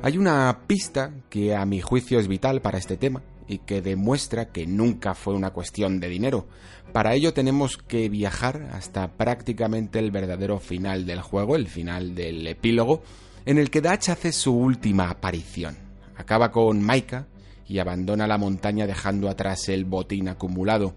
Hay 0.02 0.18
una 0.18 0.62
pista 0.66 1.12
que 1.30 1.56
a 1.56 1.66
mi 1.66 1.82
juicio 1.82 2.20
es 2.20 2.28
vital 2.28 2.62
para 2.62 2.78
este 2.78 2.98
tema 2.98 3.22
y 3.48 3.60
que 3.60 3.82
demuestra 3.82 4.46
que 4.46 4.66
nunca 4.66 5.14
fue 5.14 5.34
una 5.34 5.50
cuestión 5.50 6.00
de 6.00 6.08
dinero. 6.08 6.48
Para 6.94 7.16
ello 7.16 7.34
tenemos 7.34 7.78
que 7.78 8.08
viajar 8.08 8.70
hasta 8.74 9.10
prácticamente 9.10 10.00
el 10.00 10.12
verdadero 10.12 10.60
final 10.60 11.06
del 11.06 11.22
juego, 11.22 11.56
el 11.56 11.68
final 11.68 12.16
del 12.16 12.48
epílogo, 12.48 13.04
en 13.46 13.58
el 13.58 13.70
que 13.70 13.82
Dutch 13.82 14.10
hace 14.10 14.32
su 14.32 14.56
última 14.56 15.10
aparición. 15.10 15.78
Acaba 16.16 16.52
con 16.52 16.82
Maika 16.82 17.28
y 17.68 17.80
abandona 17.80 18.28
la 18.28 18.38
montaña 18.38 18.88
dejando 18.88 19.30
atrás 19.30 19.68
el 19.70 19.86
botín 19.86 20.28
acumulado. 20.28 20.94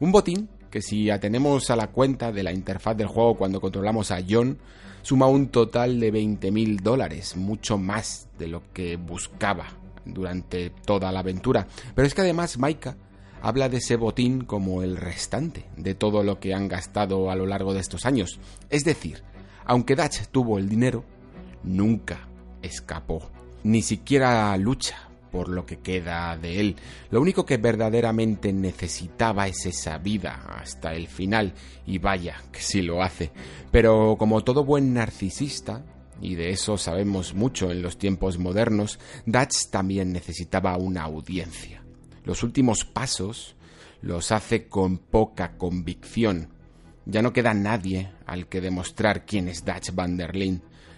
Un 0.00 0.12
botín 0.12 0.48
que 0.70 0.80
si 0.80 1.10
atenemos 1.10 1.68
a 1.68 1.76
la 1.76 1.88
cuenta 1.88 2.32
de 2.32 2.42
la 2.42 2.52
interfaz 2.52 2.96
del 2.96 3.06
juego 3.06 3.34
cuando 3.34 3.60
controlamos 3.60 4.10
a 4.10 4.20
John, 4.26 4.56
suma 5.02 5.26
un 5.26 5.48
total 5.48 6.00
de 6.00 6.10
20.000 6.10 6.80
dólares, 6.80 7.36
mucho 7.36 7.76
más 7.76 8.26
de 8.38 8.48
lo 8.48 8.62
que 8.72 8.96
buscaba 8.96 9.66
durante 10.06 10.70
toda 10.70 11.12
la 11.12 11.20
aventura. 11.20 11.66
Pero 11.94 12.06
es 12.06 12.14
que 12.14 12.22
además 12.22 12.56
Maika 12.58 12.96
habla 13.42 13.68
de 13.68 13.76
ese 13.76 13.96
botín 13.96 14.44
como 14.44 14.82
el 14.82 14.96
restante 14.96 15.66
de 15.76 15.94
todo 15.94 16.22
lo 16.22 16.40
que 16.40 16.54
han 16.54 16.68
gastado 16.68 17.30
a 17.30 17.36
lo 17.36 17.44
largo 17.44 17.74
de 17.74 17.80
estos 17.80 18.06
años. 18.06 18.40
Es 18.70 18.84
decir, 18.84 19.22
aunque 19.66 19.96
Dutch 19.96 20.28
tuvo 20.32 20.58
el 20.58 20.70
dinero, 20.70 21.04
nunca 21.62 22.26
escapó, 22.62 23.30
ni 23.64 23.82
siquiera 23.82 24.56
lucha 24.56 25.09
por 25.30 25.48
lo 25.48 25.66
que 25.66 25.78
queda 25.78 26.36
de 26.36 26.60
él. 26.60 26.76
Lo 27.10 27.20
único 27.20 27.44
que 27.46 27.56
verdaderamente 27.56 28.52
necesitaba 28.52 29.46
es 29.48 29.66
esa 29.66 29.98
vida 29.98 30.46
hasta 30.48 30.94
el 30.94 31.08
final, 31.08 31.54
y 31.86 31.98
vaya 31.98 32.42
que 32.52 32.60
sí 32.60 32.82
lo 32.82 33.02
hace. 33.02 33.30
Pero 33.70 34.16
como 34.18 34.42
todo 34.42 34.64
buen 34.64 34.94
narcisista, 34.94 35.84
y 36.20 36.34
de 36.34 36.50
eso 36.50 36.76
sabemos 36.76 37.34
mucho 37.34 37.70
en 37.70 37.82
los 37.82 37.96
tiempos 37.96 38.38
modernos, 38.38 38.98
Dutch 39.24 39.70
también 39.70 40.12
necesitaba 40.12 40.76
una 40.76 41.02
audiencia. 41.02 41.82
Los 42.24 42.42
últimos 42.42 42.84
pasos 42.84 43.56
los 44.02 44.32
hace 44.32 44.68
con 44.68 44.98
poca 44.98 45.56
convicción. 45.56 46.48
Ya 47.06 47.22
no 47.22 47.32
queda 47.32 47.54
nadie 47.54 48.12
al 48.26 48.46
que 48.48 48.60
demostrar 48.60 49.24
quién 49.24 49.48
es 49.48 49.64
Dutch 49.64 49.92
van 49.94 50.16
der. 50.16 50.34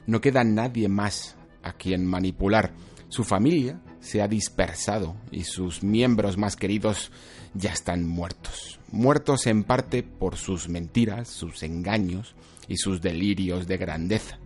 No 0.06 0.20
queda 0.20 0.42
nadie 0.42 0.88
más 0.88 1.36
a 1.62 1.72
quien 1.74 2.04
manipular. 2.04 2.72
Su 3.12 3.25
familia 3.25 3.78
se 4.00 4.23
ha 4.23 4.26
dispersado 4.26 5.14
y 5.31 5.45
sus 5.45 5.83
miembros 5.83 6.38
más 6.38 6.57
queridos 6.57 7.11
ya 7.52 7.71
están 7.71 8.09
muertos. 8.09 8.81
Muertos 8.90 9.47
en 9.47 9.64
parte 9.64 10.02
por 10.02 10.37
sus 10.37 10.71
mentiras, 10.71 11.28
sus 11.28 11.62
engaños 11.62 12.35
y 12.69 12.78
sus 12.78 13.02
delirios 13.02 13.66
de 13.66 13.76
grandeza. 13.76 14.38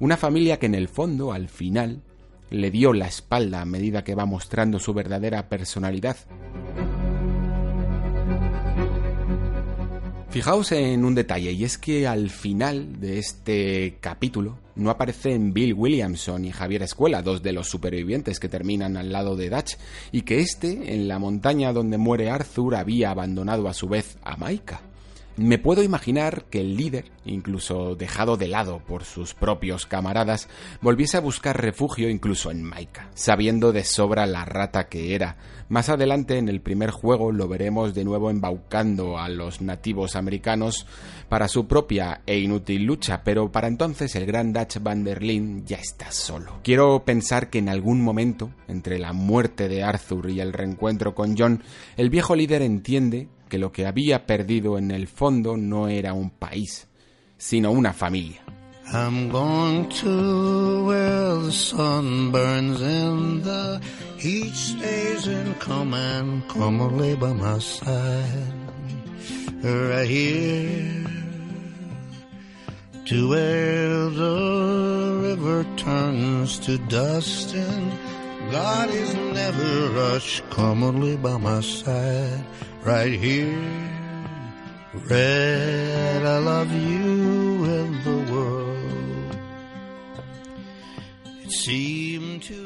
Una 0.00 0.18
familia 0.18 0.58
que 0.58 0.66
en 0.66 0.74
el 0.74 0.88
fondo, 0.88 1.32
al 1.32 1.48
final, 1.48 2.02
le 2.50 2.70
dio 2.70 2.92
la 2.92 3.06
espalda 3.06 3.62
a 3.62 3.64
medida 3.64 4.04
que 4.04 4.14
va 4.14 4.26
mostrando 4.26 4.78
su 4.78 4.92
verdadera 4.92 5.48
personalidad. 5.48 6.18
Fijaos 10.34 10.72
en 10.72 11.04
un 11.04 11.14
detalle, 11.14 11.52
y 11.52 11.62
es 11.62 11.78
que 11.78 12.08
al 12.08 12.28
final 12.28 12.98
de 12.98 13.20
este 13.20 13.98
capítulo 14.00 14.58
no 14.74 14.90
aparecen 14.90 15.54
Bill 15.54 15.74
Williamson 15.74 16.44
y 16.44 16.50
Javier 16.50 16.82
Escuela, 16.82 17.22
dos 17.22 17.40
de 17.40 17.52
los 17.52 17.68
supervivientes 17.68 18.40
que 18.40 18.48
terminan 18.48 18.96
al 18.96 19.12
lado 19.12 19.36
de 19.36 19.48
Dutch, 19.48 19.76
y 20.10 20.22
que 20.22 20.40
este, 20.40 20.92
en 20.92 21.06
la 21.06 21.20
montaña 21.20 21.72
donde 21.72 21.98
muere 21.98 22.30
Arthur, 22.30 22.74
había 22.74 23.12
abandonado 23.12 23.68
a 23.68 23.74
su 23.74 23.86
vez 23.86 24.16
a 24.24 24.36
Maika. 24.36 24.80
Me 25.36 25.58
puedo 25.58 25.82
imaginar 25.82 26.44
que 26.44 26.60
el 26.60 26.76
líder, 26.76 27.10
incluso 27.24 27.96
dejado 27.96 28.36
de 28.36 28.46
lado 28.46 28.78
por 28.78 29.02
sus 29.02 29.34
propios 29.34 29.84
camaradas, 29.84 30.48
volviese 30.80 31.16
a 31.16 31.20
buscar 31.20 31.60
refugio 31.60 32.08
incluso 32.08 32.52
en 32.52 32.62
Maika, 32.62 33.10
sabiendo 33.14 33.72
de 33.72 33.82
sobra 33.82 34.26
la 34.26 34.44
rata 34.44 34.88
que 34.88 35.12
era. 35.16 35.36
Más 35.68 35.88
adelante 35.88 36.38
en 36.38 36.48
el 36.48 36.60
primer 36.60 36.92
juego 36.92 37.32
lo 37.32 37.48
veremos 37.48 37.94
de 37.94 38.04
nuevo 38.04 38.30
embaucando 38.30 39.18
a 39.18 39.28
los 39.28 39.60
nativos 39.60 40.14
americanos 40.14 40.86
para 41.28 41.48
su 41.48 41.66
propia 41.66 42.22
e 42.26 42.38
inútil 42.38 42.84
lucha, 42.84 43.22
pero 43.24 43.50
para 43.50 43.66
entonces 43.66 44.14
el 44.14 44.26
gran 44.26 44.52
Dutch 44.52 44.78
van 44.80 45.04
ya 45.66 45.78
está 45.78 46.12
solo. 46.12 46.60
Quiero 46.62 47.04
pensar 47.04 47.50
que 47.50 47.58
en 47.58 47.68
algún 47.68 48.00
momento, 48.02 48.52
entre 48.68 49.00
la 49.00 49.12
muerte 49.12 49.68
de 49.68 49.82
Arthur 49.82 50.30
y 50.30 50.38
el 50.38 50.52
reencuentro 50.52 51.16
con 51.16 51.36
John, 51.36 51.64
el 51.96 52.08
viejo 52.08 52.36
líder 52.36 52.62
entiende 52.62 53.28
que 53.54 53.58
lo 53.60 53.70
que 53.70 53.86
había 53.86 54.26
perdido 54.26 54.78
en 54.78 54.90
el 54.90 55.06
fondo 55.06 55.56
no 55.56 55.86
era 55.86 56.12
un 56.12 56.30
país, 56.30 56.88
sino 57.38 57.70
una 57.70 57.92
familia. 57.92 58.40
I'm 58.92 59.30
going 59.30 59.88
to 60.00 60.84
where 60.84 61.38
the 61.38 61.52
sun 61.52 62.32
burns 62.32 62.82
and 62.82 63.44
the 63.44 63.80
heat 64.18 64.52
stays 64.54 65.28
in 65.28 65.54
command. 65.60 66.42
Come 66.48 66.80
and 66.80 66.98
lay 67.00 67.14
by 67.14 67.32
my 67.32 67.60
side, 67.60 68.52
right 69.62 70.08
here. 70.08 71.06
To 73.06 73.28
where 73.28 74.10
the 74.10 75.20
river 75.22 75.64
turns 75.76 76.58
to 76.66 76.78
dust 76.88 77.54
and 77.54 77.92
God 78.50 78.90
is 78.90 79.14
never 79.14 79.90
rush. 79.90 80.42
Come 80.50 80.82
and 80.82 81.04
lay 81.04 81.16
by 81.16 81.36
my 81.36 81.60
side, 81.60 82.44
right 82.84 83.18
here. 83.18 83.58
Red, 85.08 86.22
I 86.24 86.38
love 86.44 86.72
you 86.72 87.04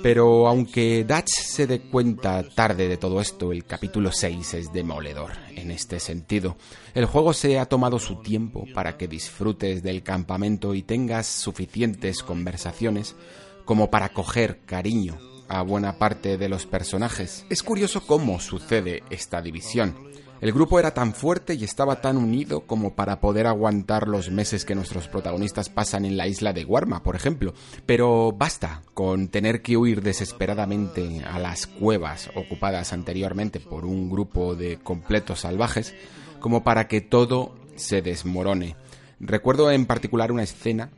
Pero 0.03 0.49
aunque 0.49 1.05
Dutch 1.05 1.31
se 1.31 1.67
dé 1.67 1.81
cuenta 1.81 2.43
tarde 2.43 2.89
de 2.89 2.97
todo 2.97 3.21
esto, 3.21 3.53
el 3.53 3.65
capítulo 3.65 4.11
6 4.13 4.55
es 4.55 4.73
demoledor 4.73 5.33
en 5.55 5.71
este 5.71 6.01
sentido. 6.01 6.57
El 6.95 7.05
juego 7.05 7.33
se 7.33 7.59
ha 7.59 7.67
tomado 7.67 7.99
su 7.99 8.17
tiempo 8.17 8.65
para 8.75 8.97
que 8.97 9.09
disfrutes 9.09 9.83
del 9.83 10.03
campamento 10.03 10.75
y 10.75 10.83
tengas 10.83 11.27
suficientes 11.27 12.23
conversaciones 12.23 13.17
como 13.65 13.91
para 13.91 14.11
coger 14.11 14.61
cariño 14.65 15.19
a 15.49 15.63
buena 15.63 15.99
parte 15.99 16.37
de 16.37 16.49
los 16.49 16.67
personajes. 16.67 17.45
Es 17.51 17.63
curioso 17.63 18.07
cómo 18.07 18.41
sucede 18.41 19.03
esta 19.11 19.41
división. 19.43 20.08
El 20.41 20.53
grupo 20.53 20.79
era 20.79 20.95
tan 20.95 21.15
fuerte 21.15 21.55
y 21.55 21.65
estaba 21.65 22.01
tan 22.01 22.17
unido 22.17 22.61
como 22.61 22.95
para 22.95 23.21
poder 23.21 23.49
aguantar 23.49 24.07
los 24.07 24.31
meses 24.31 24.65
que 24.65 24.77
nuestros 24.77 25.09
protagonistas 25.09 25.69
pasan 25.69 26.05
en 26.05 26.17
la 26.17 26.29
isla 26.29 26.53
de 26.53 26.63
Guarma, 26.63 27.03
por 27.03 27.17
ejemplo. 27.17 27.55
Pero 27.87 28.31
basta 28.31 28.83
con 28.95 29.29
tener 29.29 29.63
que 29.63 29.77
huir 29.77 30.01
desesperadamente 30.01 31.25
a 31.25 31.41
las 31.41 31.67
cuevas 31.67 32.31
ocupadas 32.37 32.93
anteriormente 32.93 33.59
por 33.59 33.85
un 33.85 34.09
grupo 34.09 34.55
de 34.55 34.79
completos 34.79 35.41
salvajes 35.41 35.95
como 36.39 36.63
para 36.63 36.87
que 36.87 37.01
todo 37.01 37.57
se 37.75 38.01
desmorone. 38.01 38.77
Recuerdo 39.19 39.73
en 39.73 39.87
particular 39.87 40.31
una 40.31 40.45
escena 40.45 40.91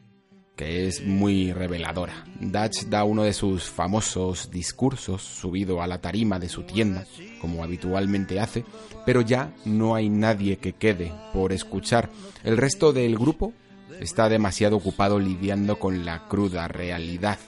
que 0.61 0.87
es 0.87 1.03
muy 1.03 1.55
reveladora. 1.55 2.27
Dutch 2.39 2.85
da 2.85 3.05
uno 3.05 3.23
de 3.23 3.33
sus 3.33 3.65
famosos 3.65 4.51
discursos 4.51 5.23
subido 5.23 5.81
a 5.81 5.87
la 5.87 6.03
tarima 6.03 6.39
de 6.39 6.51
su 6.51 6.65
tienda, 6.65 7.07
como 7.41 7.65
habitualmente 7.65 8.39
hace, 8.41 8.67
pero 9.07 9.23
ya 9.23 9.55
no 9.65 9.95
hay 9.95 10.11
nadie 10.11 10.59
que 10.59 10.75
quede 10.75 11.15
por 11.33 11.55
escuchar. 11.55 12.11
El 12.45 12.59
resto 12.59 12.93
del 12.93 13.17
grupo 13.17 13.55
está 14.01 14.29
demasiado 14.29 14.77
ocupado 14.77 15.19
lidiando 15.19 15.79
con 15.79 16.05
la 16.05 16.29
cruda 16.29 16.69
realidad. 16.69 17.39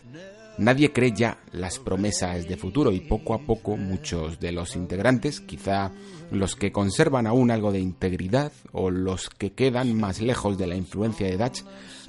Nadie 0.57 0.91
cree 0.91 1.13
ya 1.13 1.37
las 1.53 1.79
promesas 1.79 2.49
de 2.49 2.57
futuro 2.57 2.93
y 2.93 3.01
poco 3.01 3.35
a 3.35 3.41
poco 3.41 3.77
muchos 3.77 4.41
de 4.41 4.53
los 4.53 4.75
integrantes, 4.75 5.43
quizá 5.43 5.93
los 6.31 6.57
que 6.57 6.73
conservan 6.73 7.27
aún 7.27 7.51
algo 7.51 7.73
de 7.73 7.81
integridad 7.81 8.53
o 8.73 8.91
los 8.91 9.29
que 9.29 9.53
quedan 9.53 9.95
más 10.01 10.23
lejos 10.23 10.57
de 10.57 10.67
la 10.67 10.77
influencia 10.77 11.27
de 11.27 11.37
Dutch, 11.37 11.63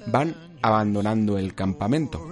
van 0.07 0.52
abandonando 0.63 1.37
el 1.37 1.53
campamento. 1.53 2.27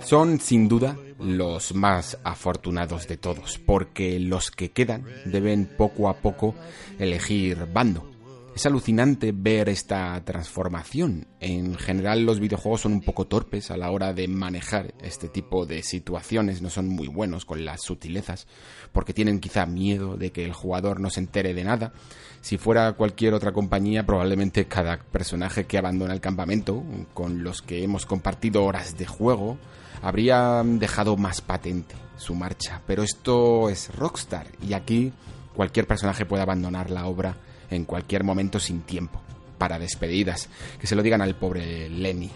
Son 0.00 0.40
sin 0.40 0.68
duda 0.68 0.98
los 1.18 1.74
más 1.74 2.18
afortunados 2.24 3.08
de 3.08 3.16
todos, 3.16 3.58
porque 3.58 4.20
los 4.20 4.50
que 4.50 4.72
quedan 4.72 5.06
deben 5.24 5.64
poco 5.66 6.10
a 6.10 6.18
poco 6.18 6.54
elegir 6.98 7.66
bando 7.72 8.15
es 8.56 8.64
alucinante 8.64 9.32
ver 9.36 9.68
esta 9.68 10.18
transformación. 10.24 11.26
En 11.40 11.76
general 11.76 12.24
los 12.24 12.40
videojuegos 12.40 12.80
son 12.80 12.94
un 12.94 13.02
poco 13.02 13.26
torpes 13.26 13.70
a 13.70 13.76
la 13.76 13.90
hora 13.90 14.14
de 14.14 14.28
manejar 14.28 14.94
este 15.02 15.28
tipo 15.28 15.66
de 15.66 15.82
situaciones, 15.82 16.62
no 16.62 16.70
son 16.70 16.88
muy 16.88 17.06
buenos 17.06 17.44
con 17.44 17.66
las 17.66 17.82
sutilezas, 17.82 18.46
porque 18.92 19.12
tienen 19.12 19.40
quizá 19.40 19.66
miedo 19.66 20.16
de 20.16 20.32
que 20.32 20.46
el 20.46 20.54
jugador 20.54 21.00
no 21.00 21.10
se 21.10 21.20
entere 21.20 21.52
de 21.52 21.64
nada. 21.64 21.92
Si 22.40 22.56
fuera 22.56 22.94
cualquier 22.94 23.34
otra 23.34 23.52
compañía, 23.52 24.06
probablemente 24.06 24.64
cada 24.64 25.00
personaje 25.00 25.66
que 25.66 25.76
abandona 25.76 26.14
el 26.14 26.22
campamento, 26.22 26.82
con 27.12 27.44
los 27.44 27.60
que 27.60 27.84
hemos 27.84 28.06
compartido 28.06 28.64
horas 28.64 28.96
de 28.96 29.04
juego, 29.04 29.58
habría 30.00 30.62
dejado 30.64 31.18
más 31.18 31.42
patente 31.42 31.94
su 32.16 32.34
marcha. 32.34 32.80
Pero 32.86 33.02
esto 33.02 33.68
es 33.68 33.94
Rockstar, 33.94 34.46
y 34.66 34.72
aquí 34.72 35.12
cualquier 35.54 35.86
personaje 35.86 36.24
puede 36.24 36.42
abandonar 36.42 36.90
la 36.90 37.04
obra 37.04 37.36
en 37.76 37.84
cualquier 37.84 38.24
momento 38.24 38.58
sin 38.58 38.80
tiempo, 38.80 39.20
para 39.58 39.78
despedidas, 39.78 40.48
que 40.80 40.86
se 40.86 40.96
lo 40.96 41.02
digan 41.02 41.22
al 41.22 41.36
pobre 41.36 41.88
Lenny. 41.88 42.30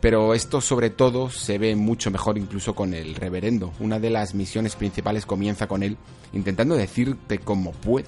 Pero 0.00 0.34
esto 0.34 0.60
sobre 0.60 0.90
todo 0.90 1.28
se 1.28 1.58
ve 1.58 1.74
mucho 1.74 2.10
mejor 2.10 2.38
incluso 2.38 2.74
con 2.74 2.94
el 2.94 3.14
reverendo. 3.16 3.72
Una 3.80 3.98
de 3.98 4.10
las 4.10 4.34
misiones 4.34 4.76
principales 4.76 5.26
comienza 5.26 5.66
con 5.66 5.82
él 5.82 5.96
intentando 6.32 6.76
decirte 6.76 7.38
como 7.38 7.72
puede 7.72 8.06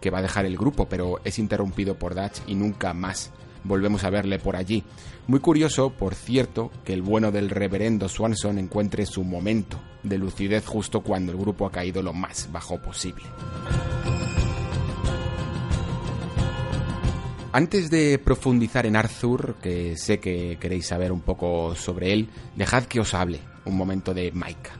que 0.00 0.10
va 0.10 0.18
a 0.18 0.22
dejar 0.22 0.46
el 0.46 0.56
grupo, 0.56 0.88
pero 0.88 1.20
es 1.24 1.38
interrumpido 1.38 1.96
por 1.96 2.14
Dutch 2.14 2.40
y 2.46 2.54
nunca 2.54 2.94
más 2.94 3.30
volvemos 3.64 4.04
a 4.04 4.10
verle 4.10 4.38
por 4.38 4.56
allí. 4.56 4.82
Muy 5.26 5.40
curioso, 5.40 5.90
por 5.90 6.14
cierto, 6.14 6.70
que 6.84 6.92
el 6.92 7.02
bueno 7.02 7.30
del 7.30 7.50
reverendo 7.50 8.08
Swanson 8.08 8.58
encuentre 8.58 9.06
su 9.06 9.22
momento 9.22 9.78
de 10.02 10.18
lucidez 10.18 10.66
justo 10.66 11.02
cuando 11.02 11.32
el 11.32 11.38
grupo 11.38 11.66
ha 11.66 11.70
caído 11.70 12.02
lo 12.02 12.12
más 12.12 12.48
bajo 12.50 12.80
posible. 12.80 13.24
Antes 17.52 17.90
de 17.90 18.20
profundizar 18.20 18.86
en 18.86 18.94
Arthur, 18.94 19.56
que 19.60 19.96
sé 19.96 20.20
que 20.20 20.56
queréis 20.60 20.86
saber 20.86 21.10
un 21.10 21.20
poco 21.20 21.74
sobre 21.74 22.12
él, 22.12 22.28
dejad 22.54 22.84
que 22.84 23.00
os 23.00 23.12
hable 23.12 23.40
un 23.64 23.76
momento 23.76 24.14
de 24.14 24.30
Maika. 24.30 24.70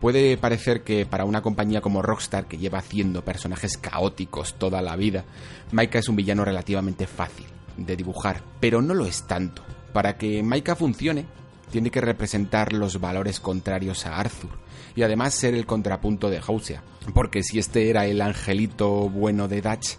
Puede 0.00 0.36
parecer 0.36 0.84
que 0.84 1.06
para 1.06 1.24
una 1.24 1.42
compañía 1.42 1.80
como 1.80 2.02
Rockstar, 2.02 2.46
que 2.46 2.56
lleva 2.56 2.78
haciendo 2.78 3.24
personajes 3.24 3.76
caóticos 3.78 4.54
toda 4.60 4.80
la 4.80 4.94
vida, 4.94 5.24
Maika 5.72 5.98
es 5.98 6.08
un 6.08 6.14
villano 6.14 6.44
relativamente 6.44 7.08
fácil 7.08 7.46
de 7.76 7.96
dibujar, 7.96 8.42
pero 8.60 8.80
no 8.80 8.94
lo 8.94 9.06
es 9.06 9.26
tanto. 9.26 9.64
Para 9.92 10.16
que 10.16 10.40
Maika 10.44 10.76
funcione, 10.76 11.26
tiene 11.72 11.90
que 11.90 12.00
representar 12.00 12.72
los 12.72 13.00
valores 13.00 13.40
contrarios 13.40 14.06
a 14.06 14.18
Arthur 14.18 14.50
y 14.94 15.02
además 15.02 15.34
ser 15.34 15.54
el 15.54 15.66
contrapunto 15.66 16.30
de 16.30 16.40
Housia, 16.40 16.84
porque 17.12 17.42
si 17.42 17.58
este 17.58 17.90
era 17.90 18.06
el 18.06 18.20
angelito 18.20 19.08
bueno 19.08 19.48
de 19.48 19.60
Dutch, 19.60 19.96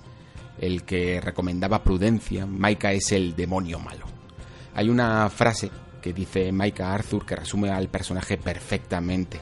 el 0.59 0.83
que 0.83 1.21
recomendaba 1.21 1.83
prudencia, 1.83 2.45
Maika 2.45 2.91
es 2.91 3.11
el 3.11 3.35
demonio 3.35 3.79
malo. 3.79 4.05
Hay 4.73 4.89
una 4.89 5.29
frase 5.29 5.69
que 6.01 6.13
dice 6.13 6.51
Maika 6.51 6.93
Arthur 6.93 7.25
que 7.25 7.35
resume 7.35 7.71
al 7.71 7.89
personaje 7.89 8.37
perfectamente. 8.37 9.39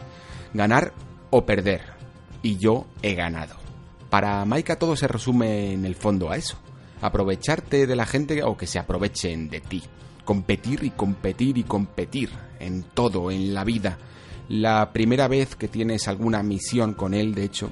Ganar 0.53 0.93
o 1.29 1.45
perder. 1.45 1.81
Y 2.41 2.57
yo 2.57 2.85
he 3.01 3.15
ganado. 3.15 3.55
Para 4.09 4.45
Maika 4.45 4.77
todo 4.77 4.95
se 4.95 5.07
resume 5.07 5.73
en 5.73 5.85
el 5.85 5.95
fondo 5.95 6.31
a 6.31 6.37
eso. 6.37 6.57
Aprovecharte 7.01 7.87
de 7.87 7.95
la 7.95 8.05
gente 8.05 8.43
o 8.43 8.55
que 8.55 8.67
se 8.67 8.79
aprovechen 8.79 9.49
de 9.49 9.59
ti. 9.59 9.83
Competir 10.23 10.83
y 10.83 10.91
competir 10.91 11.57
y 11.57 11.63
competir 11.63 12.29
en 12.59 12.83
todo, 12.83 13.29
en 13.29 13.53
la 13.53 13.63
vida. 13.63 13.97
La 14.49 14.93
primera 14.93 15.27
vez 15.27 15.55
que 15.55 15.67
tienes 15.67 16.07
alguna 16.07 16.43
misión 16.43 16.93
con 16.93 17.13
él, 17.13 17.33
de 17.33 17.43
hecho, 17.43 17.71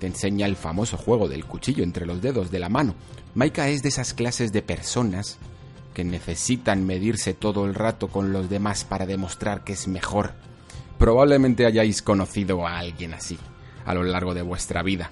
te 0.00 0.06
enseña 0.06 0.46
el 0.46 0.56
famoso 0.56 0.96
juego 0.96 1.28
del 1.28 1.44
cuchillo 1.44 1.84
entre 1.84 2.06
los 2.06 2.20
dedos 2.20 2.50
de 2.50 2.58
la 2.58 2.68
mano. 2.68 2.94
Maika 3.34 3.68
es 3.68 3.82
de 3.82 3.90
esas 3.90 4.14
clases 4.14 4.50
de 4.50 4.62
personas 4.62 5.38
que 5.94 6.02
necesitan 6.04 6.86
medirse 6.86 7.34
todo 7.34 7.66
el 7.66 7.74
rato 7.74 8.08
con 8.08 8.32
los 8.32 8.48
demás 8.48 8.84
para 8.84 9.06
demostrar 9.06 9.62
que 9.62 9.74
es 9.74 9.86
mejor. 9.86 10.32
Probablemente 10.98 11.66
hayáis 11.66 12.02
conocido 12.02 12.66
a 12.66 12.78
alguien 12.78 13.14
así 13.14 13.38
a 13.84 13.94
lo 13.94 14.02
largo 14.02 14.34
de 14.34 14.42
vuestra 14.42 14.82
vida. 14.82 15.10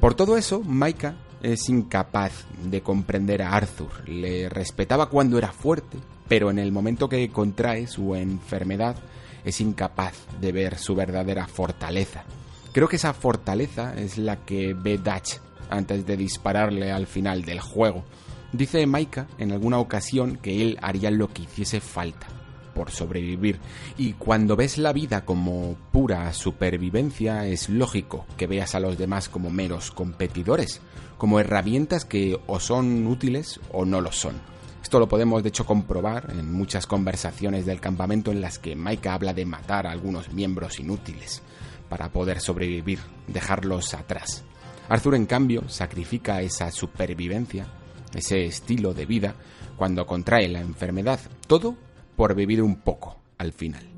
Por 0.00 0.14
todo 0.14 0.36
eso, 0.36 0.60
Maika 0.60 1.16
es 1.42 1.68
incapaz 1.68 2.32
de 2.62 2.82
comprender 2.82 3.42
a 3.42 3.52
Arthur. 3.52 4.08
Le 4.08 4.48
respetaba 4.48 5.08
cuando 5.08 5.38
era 5.38 5.52
fuerte, 5.52 5.96
pero 6.28 6.50
en 6.50 6.58
el 6.58 6.72
momento 6.72 7.08
que 7.08 7.30
contrae 7.30 7.86
su 7.86 8.14
enfermedad 8.14 8.96
es 9.44 9.60
incapaz 9.60 10.14
de 10.40 10.52
ver 10.52 10.78
su 10.78 10.94
verdadera 10.94 11.46
fortaleza. 11.46 12.24
Creo 12.72 12.88
que 12.88 12.96
esa 12.96 13.14
fortaleza 13.14 13.94
es 13.96 14.16
la 14.16 14.44
que 14.44 14.74
ve 14.74 14.96
Dutch 14.96 15.38
antes 15.70 16.06
de 16.06 16.16
dispararle 16.16 16.92
al 16.92 17.08
final 17.08 17.44
del 17.44 17.58
juego. 17.58 18.04
Dice 18.52 18.86
Maika 18.86 19.26
en 19.38 19.50
alguna 19.50 19.78
ocasión 19.78 20.36
que 20.36 20.62
él 20.62 20.78
haría 20.80 21.10
lo 21.10 21.28
que 21.32 21.42
hiciese 21.42 21.80
falta 21.80 22.28
por 22.72 22.92
sobrevivir. 22.92 23.58
Y 23.98 24.12
cuando 24.12 24.54
ves 24.54 24.78
la 24.78 24.92
vida 24.92 25.24
como 25.24 25.76
pura 25.90 26.32
supervivencia, 26.32 27.44
es 27.44 27.68
lógico 27.68 28.24
que 28.36 28.46
veas 28.46 28.76
a 28.76 28.80
los 28.80 28.96
demás 28.96 29.28
como 29.28 29.50
meros 29.50 29.90
competidores, 29.90 30.80
como 31.18 31.40
herramientas 31.40 32.04
que 32.04 32.38
o 32.46 32.60
son 32.60 33.04
útiles 33.08 33.58
o 33.72 33.84
no 33.84 34.00
lo 34.00 34.12
son. 34.12 34.36
Esto 34.80 35.00
lo 35.00 35.08
podemos 35.08 35.42
de 35.42 35.48
hecho 35.48 35.66
comprobar 35.66 36.32
en 36.38 36.52
muchas 36.52 36.86
conversaciones 36.86 37.66
del 37.66 37.80
campamento 37.80 38.30
en 38.30 38.40
las 38.40 38.60
que 38.60 38.76
Maika 38.76 39.12
habla 39.12 39.34
de 39.34 39.44
matar 39.44 39.88
a 39.88 39.90
algunos 39.90 40.32
miembros 40.32 40.78
inútiles 40.78 41.42
para 41.90 42.10
poder 42.10 42.40
sobrevivir, 42.40 43.00
dejarlos 43.26 43.92
atrás. 43.92 44.44
Arthur, 44.88 45.16
en 45.16 45.26
cambio, 45.26 45.68
sacrifica 45.68 46.40
esa 46.40 46.70
supervivencia, 46.70 47.66
ese 48.14 48.44
estilo 48.44 48.94
de 48.94 49.04
vida, 49.04 49.34
cuando 49.76 50.06
contrae 50.06 50.48
la 50.48 50.60
enfermedad, 50.60 51.20
todo 51.46 51.76
por 52.16 52.34
vivir 52.34 52.62
un 52.62 52.76
poco 52.76 53.18
al 53.36 53.52
final. 53.52 53.89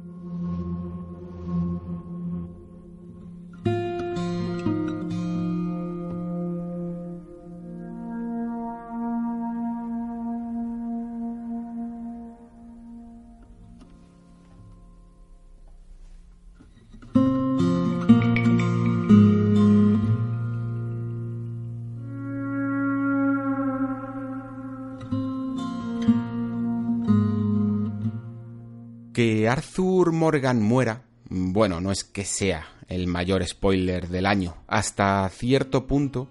Que 29.23 29.49
Arthur 29.49 30.11
Morgan 30.11 30.61
muera, 30.61 31.05
bueno, 31.31 31.81
no 31.81 31.93
es 31.93 32.03
que 32.03 32.25
sea 32.25 32.67
el 32.89 33.07
mayor 33.07 33.47
spoiler 33.47 34.09
del 34.09 34.27
año. 34.27 34.57
Hasta 34.67 35.29
cierto 35.29 35.87
punto 35.87 36.29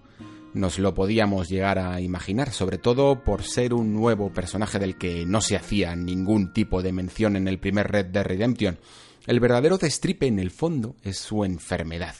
nos 0.53 0.77
lo 0.77 0.93
podíamos 0.93 1.47
llegar 1.47 1.79
a 1.79 2.01
imaginar, 2.01 2.51
sobre 2.51 2.77
todo 2.77 3.23
por 3.23 3.43
ser 3.43 3.73
un 3.73 3.93
nuevo 3.93 4.33
personaje 4.33 4.77
del 4.77 4.97
que 4.97 5.25
no 5.25 5.39
se 5.39 5.55
hacía 5.55 5.95
ningún 5.95 6.51
tipo 6.51 6.81
de 6.81 6.91
mención 6.91 7.37
en 7.37 7.47
el 7.47 7.59
primer 7.59 7.89
Red 7.89 8.07
Dead 8.07 8.25
Redemption. 8.25 8.77
El 9.25 9.39
verdadero 9.39 9.77
destripe 9.77 10.27
en 10.27 10.39
el 10.39 10.51
fondo 10.51 10.97
es 11.01 11.17
su 11.17 11.45
enfermedad 11.45 12.15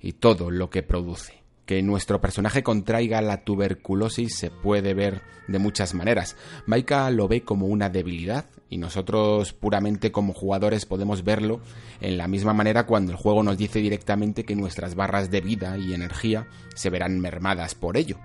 y 0.00 0.12
todo 0.14 0.50
lo 0.50 0.70
que 0.70 0.82
produce. 0.82 1.45
Que 1.66 1.82
nuestro 1.82 2.20
personaje 2.20 2.62
contraiga 2.62 3.20
la 3.20 3.44
tuberculosis 3.44 4.36
se 4.36 4.50
puede 4.50 4.94
ver 4.94 5.22
de 5.48 5.58
muchas 5.58 5.94
maneras. 5.94 6.36
Maika 6.66 7.10
lo 7.10 7.28
ve 7.28 7.42
como 7.42 7.66
una 7.66 7.90
debilidad 7.90 8.46
y 8.68 8.78
nosotros 8.78 9.52
puramente 9.52 10.12
como 10.12 10.32
jugadores 10.32 10.86
podemos 10.86 11.24
verlo 11.24 11.60
en 12.00 12.16
la 12.18 12.28
misma 12.28 12.52
manera 12.52 12.86
cuando 12.86 13.12
el 13.12 13.18
juego 13.18 13.42
nos 13.42 13.58
dice 13.58 13.80
directamente 13.80 14.44
que 14.44 14.56
nuestras 14.56 14.94
barras 14.94 15.30
de 15.30 15.40
vida 15.40 15.76
y 15.78 15.94
energía 15.94 16.48
se 16.74 16.90
verán 16.90 17.20
mermadas 17.20 17.74
por 17.74 17.96
ello. 17.96 18.18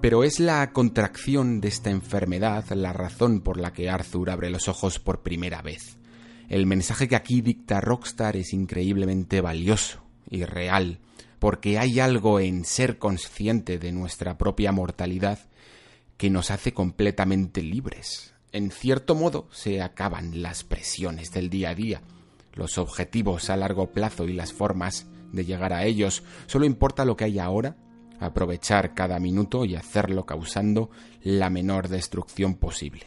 Pero 0.00 0.22
es 0.22 0.38
la 0.38 0.70
contracción 0.72 1.60
de 1.60 1.68
esta 1.68 1.90
enfermedad 1.90 2.64
la 2.70 2.92
razón 2.92 3.40
por 3.40 3.58
la 3.58 3.72
que 3.72 3.90
Arthur 3.90 4.30
abre 4.30 4.48
los 4.48 4.68
ojos 4.68 5.00
por 5.00 5.22
primera 5.22 5.60
vez. 5.60 5.98
El 6.48 6.66
mensaje 6.66 7.08
que 7.08 7.16
aquí 7.16 7.40
dicta 7.40 7.80
Rockstar 7.80 8.36
es 8.36 8.52
increíblemente 8.52 9.40
valioso 9.40 10.07
y 10.30 10.44
real, 10.44 10.98
porque 11.38 11.78
hay 11.78 12.00
algo 12.00 12.40
en 12.40 12.64
ser 12.64 12.98
consciente 12.98 13.78
de 13.78 13.92
nuestra 13.92 14.38
propia 14.38 14.72
mortalidad 14.72 15.38
que 16.16 16.30
nos 16.30 16.50
hace 16.50 16.72
completamente 16.72 17.62
libres. 17.62 18.34
En 18.52 18.70
cierto 18.70 19.14
modo 19.14 19.48
se 19.52 19.82
acaban 19.82 20.42
las 20.42 20.64
presiones 20.64 21.30
del 21.32 21.50
día 21.50 21.70
a 21.70 21.74
día, 21.74 22.02
los 22.54 22.78
objetivos 22.78 23.50
a 23.50 23.56
largo 23.56 23.92
plazo 23.92 24.24
y 24.24 24.32
las 24.32 24.52
formas 24.52 25.06
de 25.32 25.44
llegar 25.44 25.72
a 25.72 25.84
ellos. 25.84 26.24
Solo 26.46 26.64
importa 26.66 27.04
lo 27.04 27.16
que 27.16 27.24
hay 27.24 27.38
ahora 27.38 27.76
aprovechar 28.20 28.94
cada 28.94 29.20
minuto 29.20 29.64
y 29.64 29.76
hacerlo 29.76 30.26
causando 30.26 30.90
la 31.22 31.50
menor 31.50 31.88
destrucción 31.88 32.54
posible. 32.54 33.06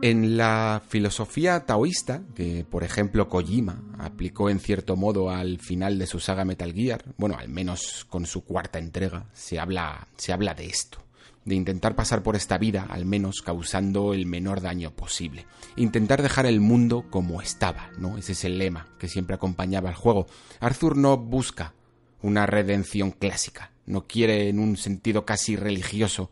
En 0.00 0.36
la 0.36 0.80
filosofía 0.88 1.66
taoísta, 1.66 2.22
que 2.36 2.64
por 2.64 2.84
ejemplo 2.84 3.28
Kojima 3.28 3.82
aplicó 3.98 4.48
en 4.48 4.60
cierto 4.60 4.94
modo 4.94 5.30
al 5.30 5.58
final 5.58 5.98
de 5.98 6.06
su 6.06 6.20
saga 6.20 6.44
Metal 6.44 6.72
Gear, 6.72 7.02
bueno, 7.16 7.36
al 7.36 7.48
menos 7.48 8.06
con 8.08 8.24
su 8.24 8.44
cuarta 8.44 8.78
entrega, 8.78 9.26
se 9.32 9.58
habla, 9.58 10.06
se 10.16 10.32
habla 10.32 10.54
de 10.54 10.66
esto 10.66 10.98
de 11.44 11.54
intentar 11.54 11.96
pasar 11.96 12.22
por 12.22 12.36
esta 12.36 12.58
vida, 12.58 12.86
al 12.90 13.06
menos 13.06 13.42
causando 13.42 14.12
el 14.12 14.26
menor 14.26 14.60
daño 14.60 14.90
posible. 14.90 15.46
Intentar 15.76 16.22
dejar 16.22 16.46
el 16.46 16.60
mundo 16.60 17.06
como 17.10 17.40
estaba, 17.40 17.90
¿no? 17.98 18.18
Ese 18.18 18.32
es 18.32 18.44
el 18.44 18.58
lema 18.58 18.86
que 18.98 19.08
siempre 19.08 19.34
acompañaba 19.34 19.88
al 19.88 19.94
juego. 19.94 20.26
Arthur 20.60 20.96
no 20.96 21.16
busca 21.16 21.72
una 22.20 22.44
redención 22.46 23.12
clásica, 23.12 23.72
no 23.86 24.06
quiere 24.06 24.48
en 24.50 24.58
un 24.58 24.76
sentido 24.76 25.24
casi 25.24 25.56
religioso 25.56 26.30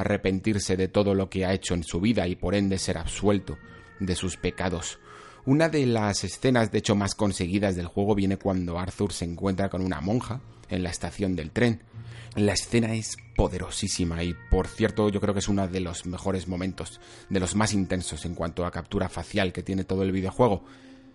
arrepentirse 0.00 0.76
de 0.76 0.88
todo 0.88 1.14
lo 1.14 1.28
que 1.28 1.44
ha 1.44 1.52
hecho 1.52 1.74
en 1.74 1.84
su 1.84 2.00
vida 2.00 2.26
y 2.26 2.36
por 2.36 2.54
ende 2.54 2.78
ser 2.78 2.98
absuelto 2.98 3.58
de 4.00 4.14
sus 4.14 4.36
pecados. 4.36 4.98
Una 5.44 5.68
de 5.68 5.86
las 5.86 6.24
escenas 6.24 6.70
de 6.70 6.78
hecho 6.78 6.94
más 6.94 7.14
conseguidas 7.14 7.74
del 7.74 7.86
juego 7.86 8.14
viene 8.14 8.36
cuando 8.36 8.78
Arthur 8.78 9.12
se 9.12 9.24
encuentra 9.24 9.68
con 9.68 9.82
una 9.82 10.00
monja 10.00 10.40
en 10.68 10.82
la 10.82 10.90
estación 10.90 11.36
del 11.36 11.50
tren. 11.50 11.82
La 12.36 12.52
escena 12.52 12.94
es 12.94 13.16
poderosísima 13.36 14.22
y 14.22 14.34
por 14.50 14.68
cierto 14.68 15.08
yo 15.08 15.20
creo 15.20 15.34
que 15.34 15.40
es 15.40 15.48
uno 15.48 15.66
de 15.66 15.80
los 15.80 16.06
mejores 16.06 16.48
momentos, 16.48 17.00
de 17.28 17.40
los 17.40 17.56
más 17.56 17.72
intensos 17.72 18.24
en 18.26 18.34
cuanto 18.34 18.66
a 18.66 18.70
captura 18.70 19.08
facial 19.08 19.52
que 19.52 19.62
tiene 19.62 19.84
todo 19.84 20.02
el 20.02 20.12
videojuego. 20.12 20.64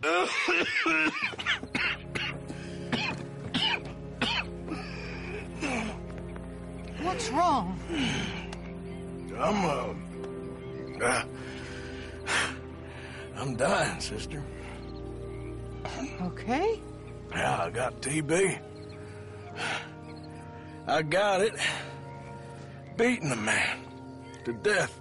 What's 7.03 7.29
wrong? 7.31 7.77
I'm, 9.39 9.65
uh, 9.65 9.93
uh, 11.03 11.23
I'm 13.35 13.55
dying, 13.55 13.99
sister. 13.99 14.43
Okay. 16.21 16.81
Yeah, 17.31 17.63
I 17.63 17.69
got 17.69 18.01
TB. 18.01 18.59
I 20.87 21.01
got 21.01 21.41
it. 21.41 21.53
Beating 22.97 23.31
a 23.31 23.35
man 23.35 23.79
to 24.45 24.53
death 24.53 24.99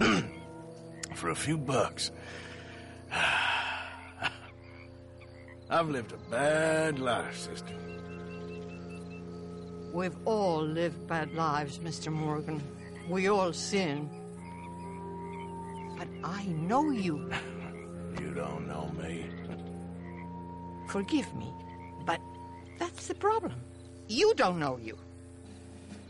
for 1.14 1.30
a 1.30 1.34
few 1.34 1.58
bucks. 1.58 2.10
I've 5.68 5.88
lived 5.88 6.12
a 6.12 6.30
bad 6.30 6.98
life, 6.98 7.36
sister. 7.36 7.74
We've 9.92 10.16
all 10.24 10.62
lived 10.62 11.06
bad 11.06 11.34
lives, 11.34 11.78
Mr. 11.80 12.12
Morgan. 12.12 12.62
We 13.08 13.28
all 13.28 13.52
sin. 13.52 14.10
But 15.98 16.08
I 16.24 16.44
know 16.46 16.90
you. 16.90 17.30
You 18.20 18.32
don't 18.32 18.66
know 18.66 18.90
me. 18.98 19.26
Forgive 20.88 21.32
me, 21.34 21.52
but 22.06 22.20
that's 22.78 23.08
the 23.08 23.14
problem. 23.14 23.54
You 24.08 24.32
don't 24.34 24.58
know 24.58 24.78
you. 24.78 24.96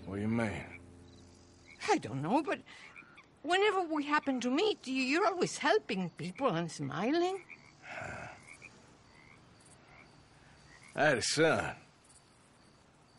What 0.06 0.16
do 0.16 0.20
you 0.22 0.28
mean? 0.28 0.62
I 1.90 1.98
don't 1.98 2.22
know, 2.22 2.42
but 2.42 2.60
whenever 3.42 3.82
we 3.82 4.04
happen 4.04 4.40
to 4.40 4.50
meet, 4.50 4.86
you- 4.86 5.02
you're 5.02 5.26
always 5.26 5.58
helping 5.58 6.10
people 6.10 6.48
and 6.48 6.70
smiling. 6.70 7.38
I 10.94 11.04
had 11.04 11.18
a 11.18 11.22
son. 11.22 11.74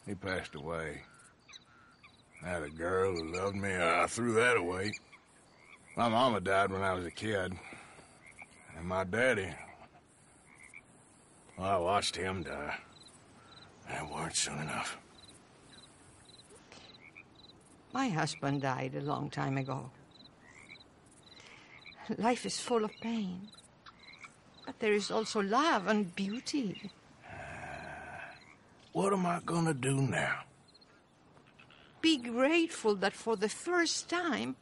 He 0.05 0.15
passed 0.15 0.55
away. 0.55 1.01
I 2.43 2.50
had 2.50 2.63
a 2.63 2.69
girl 2.69 3.15
who 3.15 3.34
loved 3.34 3.56
me. 3.56 3.76
I 3.76 4.06
threw 4.08 4.34
that 4.34 4.58
away. 4.58 4.91
My 5.95 6.10
mama 6.10 6.39
died 6.39 6.71
when 6.71 6.82
I 6.84 6.93
was 6.93 7.06
a 7.06 7.12
kid. 7.12 7.54
And 8.78 8.88
my 8.88 9.04
daddy, 9.04 9.50
well, 11.58 11.67
I 11.67 11.78
watched 11.78 12.15
him 12.15 12.43
die. 12.43 12.78
That 13.89 14.12
weren't 14.12 14.36
soon 14.36 14.60
enough. 14.60 14.97
My 17.93 18.10
husband 18.10 18.62
died 18.62 18.93
a 18.95 19.02
long 19.02 19.30
time 19.30 19.58
ago. 19.58 19.89
Life 22.17 22.45
is 22.45 22.60
full 22.60 22.86
of 22.86 22.91
pain. 23.02 23.50
But 24.65 24.80
there 24.80 24.93
is 24.93 25.10
also 25.10 25.41
love 25.41 25.88
and 25.88 26.13
beauty. 26.15 26.91
Ah, 27.26 28.32
what 28.91 29.13
am 29.13 29.26
I 29.26 29.39
gonna 29.45 29.73
do 29.73 30.02
now? 30.02 30.41
Be 32.01 32.17
grateful 32.17 32.95
that 32.95 33.13
for 33.13 33.36
the 33.36 33.49
first 33.49 34.10
time 34.10 34.55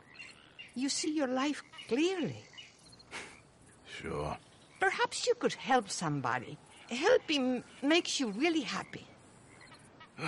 you 0.74 0.90
see 0.90 1.14
your 1.16 1.28
life 1.28 1.62
clearly. 1.88 2.44
Sure. 4.02 4.38
Perhaps 4.80 5.26
you 5.28 5.36
could 5.36 5.54
help 5.54 5.90
somebody. 5.90 6.58
Helping 6.90 7.64
makes 7.82 8.20
you 8.20 8.30
really 8.32 8.62
happy. 8.62 9.06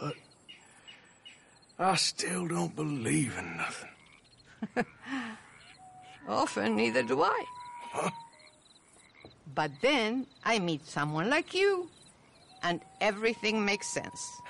But 0.00 0.14
I 1.78 1.94
still 1.96 2.48
don't 2.48 2.74
believe 2.74 3.32
in 3.38 3.56
nothing. 3.56 3.90
Often, 6.28 6.76
neither 6.76 7.02
do 7.02 7.22
I. 7.22 7.44
But 9.54 9.70
then 9.82 10.26
I 10.44 10.58
meet 10.58 10.86
someone 10.86 11.30
like 11.30 11.54
you, 11.54 11.88
and 12.62 12.80
everything 13.00 13.64
makes 13.64 13.86
sense. 13.88 14.40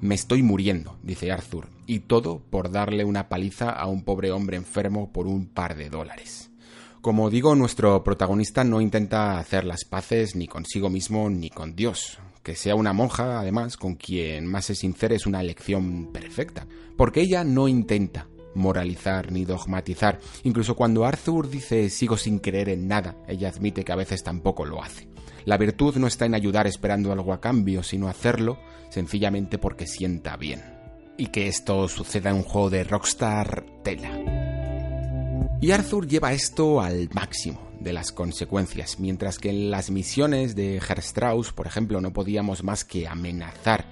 Me 0.00 0.14
estoy 0.14 0.44
muriendo, 0.44 0.96
dice 1.02 1.32
Arthur, 1.32 1.66
y 1.84 1.98
todo 1.98 2.44
por 2.48 2.70
darle 2.70 3.04
una 3.04 3.28
paliza 3.28 3.70
a 3.70 3.86
un 3.86 4.04
pobre 4.04 4.30
hombre 4.30 4.56
enfermo 4.56 5.10
por 5.12 5.26
un 5.26 5.46
par 5.46 5.74
de 5.74 5.90
dólares. 5.90 6.52
Como 7.00 7.28
digo, 7.28 7.56
nuestro 7.56 8.04
protagonista 8.04 8.62
no 8.62 8.80
intenta 8.80 9.40
hacer 9.40 9.64
las 9.64 9.84
paces 9.84 10.36
ni 10.36 10.46
consigo 10.46 10.90
mismo 10.90 11.28
ni 11.28 11.50
con 11.50 11.74
Dios. 11.74 12.20
Que 12.44 12.54
sea 12.54 12.76
una 12.76 12.92
monja, 12.92 13.40
además, 13.40 13.76
con 13.76 13.96
quien 13.96 14.46
más 14.46 14.66
se 14.66 14.76
sincere 14.76 15.16
es 15.16 15.26
una 15.26 15.40
elección 15.40 16.12
perfecta, 16.12 16.68
porque 16.96 17.22
ella 17.22 17.42
no 17.42 17.66
intenta 17.66 18.28
moralizar 18.54 19.32
ni 19.32 19.44
dogmatizar. 19.44 20.20
Incluso 20.42 20.74
cuando 20.74 21.04
Arthur 21.04 21.48
dice 21.48 21.90
sigo 21.90 22.16
sin 22.16 22.38
creer 22.38 22.68
en 22.68 22.88
nada, 22.88 23.16
ella 23.28 23.48
admite 23.48 23.84
que 23.84 23.92
a 23.92 23.96
veces 23.96 24.22
tampoco 24.22 24.64
lo 24.64 24.82
hace. 24.82 25.08
La 25.44 25.58
virtud 25.58 25.96
no 25.96 26.06
está 26.06 26.24
en 26.24 26.34
ayudar 26.34 26.66
esperando 26.66 27.12
algo 27.12 27.32
a 27.32 27.40
cambio, 27.40 27.82
sino 27.82 28.08
hacerlo 28.08 28.58
sencillamente 28.88 29.58
porque 29.58 29.86
sienta 29.86 30.36
bien. 30.36 30.62
Y 31.18 31.26
que 31.26 31.48
esto 31.48 31.86
suceda 31.88 32.30
en 32.30 32.36
un 32.36 32.42
juego 32.42 32.70
de 32.70 32.84
Rockstar 32.84 33.64
tela. 33.82 34.18
Y 35.60 35.70
Arthur 35.70 36.06
lleva 36.06 36.32
esto 36.32 36.80
al 36.80 37.08
máximo 37.12 37.60
de 37.80 37.92
las 37.92 38.12
consecuencias, 38.12 38.98
mientras 38.98 39.38
que 39.38 39.50
en 39.50 39.70
las 39.70 39.90
misiones 39.90 40.56
de 40.56 40.76
Herr 40.76 40.98
Strauss, 41.00 41.52
por 41.52 41.66
ejemplo, 41.66 42.00
no 42.00 42.12
podíamos 42.12 42.62
más 42.62 42.84
que 42.84 43.06
amenazar 43.06 43.86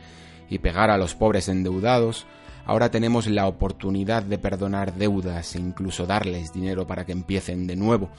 y 0.48 0.58
pegar 0.58 0.90
a 0.90 0.98
los 0.98 1.14
pobres 1.14 1.48
endeudados, 1.48 2.26
Ahora 2.64 2.90
tenemos 2.90 3.26
la 3.26 3.48
oportunidad 3.48 4.22
de 4.22 4.38
perdonar 4.38 4.94
deudas 4.94 5.56
e 5.56 5.58
incluso 5.58 6.06
darles 6.06 6.52
dinero 6.52 6.86
para 6.86 7.04
que 7.04 7.12
empiecen 7.12 7.66
de 7.66 7.74
nuevo. 7.74 8.10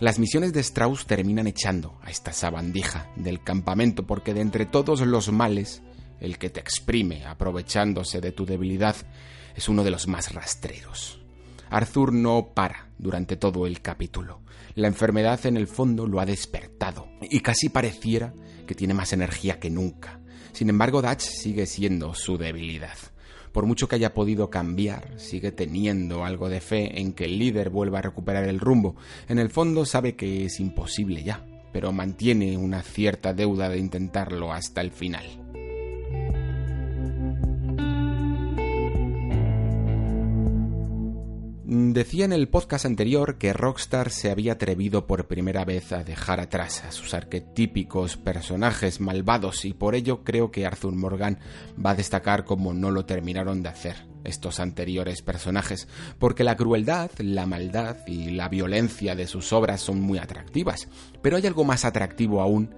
Las 0.00 0.18
misiones 0.18 0.54
de 0.54 0.60
Strauss 0.60 1.06
terminan 1.06 1.46
echando 1.46 1.98
a 2.02 2.10
esta 2.10 2.32
sabandija 2.32 3.10
del 3.16 3.42
campamento 3.42 4.06
porque 4.06 4.32
de 4.32 4.40
entre 4.40 4.64
todos 4.64 5.02
los 5.02 5.30
males, 5.30 5.82
el 6.18 6.38
que 6.38 6.48
te 6.48 6.60
exprime 6.60 7.26
aprovechándose 7.26 8.22
de 8.22 8.32
tu 8.32 8.46
debilidad 8.46 8.96
es 9.54 9.68
uno 9.68 9.84
de 9.84 9.90
los 9.90 10.08
más 10.08 10.32
rastreros. 10.32 11.20
Arthur 11.68 12.14
no 12.14 12.52
para 12.54 12.88
durante 12.98 13.36
todo 13.36 13.66
el 13.66 13.82
capítulo. 13.82 14.40
La 14.74 14.88
enfermedad 14.88 15.44
en 15.44 15.58
el 15.58 15.66
fondo 15.66 16.06
lo 16.06 16.20
ha 16.20 16.26
despertado 16.26 17.08
y 17.20 17.40
casi 17.40 17.68
pareciera 17.68 18.32
que 18.66 18.74
tiene 18.74 18.94
más 18.94 19.12
energía 19.12 19.60
que 19.60 19.68
nunca. 19.68 20.20
Sin 20.52 20.70
embargo, 20.70 21.02
Dutch 21.02 21.20
sigue 21.20 21.66
siendo 21.66 22.14
su 22.14 22.38
debilidad 22.38 22.96
por 23.52 23.66
mucho 23.66 23.88
que 23.88 23.96
haya 23.96 24.14
podido 24.14 24.50
cambiar, 24.50 25.18
sigue 25.18 25.52
teniendo 25.52 26.24
algo 26.24 26.48
de 26.48 26.60
fe 26.60 27.00
en 27.00 27.12
que 27.12 27.24
el 27.24 27.38
líder 27.38 27.70
vuelva 27.70 27.98
a 27.98 28.02
recuperar 28.02 28.48
el 28.48 28.60
rumbo. 28.60 28.96
En 29.28 29.38
el 29.38 29.50
fondo 29.50 29.84
sabe 29.84 30.14
que 30.16 30.44
es 30.44 30.60
imposible 30.60 31.22
ya, 31.22 31.44
pero 31.72 31.92
mantiene 31.92 32.56
una 32.56 32.82
cierta 32.82 33.32
deuda 33.34 33.68
de 33.68 33.78
intentarlo 33.78 34.52
hasta 34.52 34.80
el 34.80 34.90
final. 34.90 35.49
Decía 41.92 42.24
en 42.24 42.32
el 42.32 42.48
podcast 42.48 42.86
anterior 42.86 43.38
que 43.38 43.52
Rockstar 43.52 44.10
se 44.10 44.30
había 44.30 44.52
atrevido 44.52 45.06
por 45.06 45.26
primera 45.26 45.64
vez 45.64 45.92
a 45.92 46.04
dejar 46.04 46.40
atrás 46.40 46.84
a 46.84 46.92
sus 46.92 47.14
arquetípicos 47.14 48.16
personajes 48.16 49.00
malvados 49.00 49.64
y 49.64 49.72
por 49.72 49.94
ello 49.94 50.22
creo 50.22 50.50
que 50.50 50.66
Arthur 50.66 50.94
Morgan 50.94 51.38
va 51.84 51.90
a 51.90 51.94
destacar 51.94 52.44
como 52.44 52.72
no 52.72 52.90
lo 52.90 53.06
terminaron 53.06 53.62
de 53.62 53.70
hacer 53.70 54.06
estos 54.24 54.60
anteriores 54.60 55.22
personajes, 55.22 55.88
porque 56.18 56.44
la 56.44 56.56
crueldad, 56.56 57.10
la 57.18 57.46
maldad 57.46 57.96
y 58.06 58.30
la 58.30 58.48
violencia 58.48 59.14
de 59.14 59.26
sus 59.26 59.52
obras 59.52 59.80
son 59.80 60.00
muy 60.00 60.18
atractivas, 60.18 60.88
pero 61.22 61.38
hay 61.38 61.46
algo 61.46 61.64
más 61.64 61.84
atractivo 61.84 62.40
aún 62.40 62.74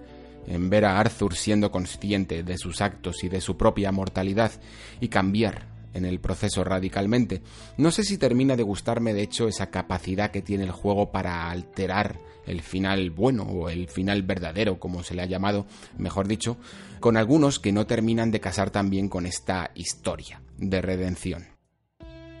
en 0.47 0.69
ver 0.69 0.85
a 0.85 0.99
Arthur 0.99 1.35
siendo 1.35 1.71
consciente 1.71 2.43
de 2.43 2.57
sus 2.57 2.81
actos 2.81 3.23
y 3.23 3.29
de 3.29 3.41
su 3.41 3.57
propia 3.57 3.91
mortalidad 3.91 4.51
y 4.99 5.09
cambiar 5.09 5.72
en 5.93 6.05
el 6.05 6.19
proceso 6.19 6.63
radicalmente. 6.63 7.41
No 7.77 7.91
sé 7.91 8.03
si 8.03 8.17
termina 8.17 8.55
de 8.55 8.63
gustarme 8.63 9.13
de 9.13 9.23
hecho 9.23 9.47
esa 9.47 9.69
capacidad 9.69 10.31
que 10.31 10.41
tiene 10.41 10.63
el 10.63 10.71
juego 10.71 11.11
para 11.11 11.49
alterar 11.49 12.19
el 12.45 12.61
final 12.61 13.09
bueno 13.09 13.43
o 13.43 13.69
el 13.69 13.87
final 13.87 14.23
verdadero, 14.23 14.79
como 14.79 15.03
se 15.03 15.15
le 15.15 15.21
ha 15.21 15.27
llamado, 15.27 15.65
mejor 15.97 16.27
dicho, 16.27 16.57
con 16.99 17.17
algunos 17.17 17.59
que 17.59 17.71
no 17.71 17.85
terminan 17.85 18.31
de 18.31 18.41
casar 18.41 18.69
también 18.69 19.09
con 19.09 19.25
esta 19.25 19.71
historia 19.75 20.41
de 20.57 20.81
redención 20.81 21.52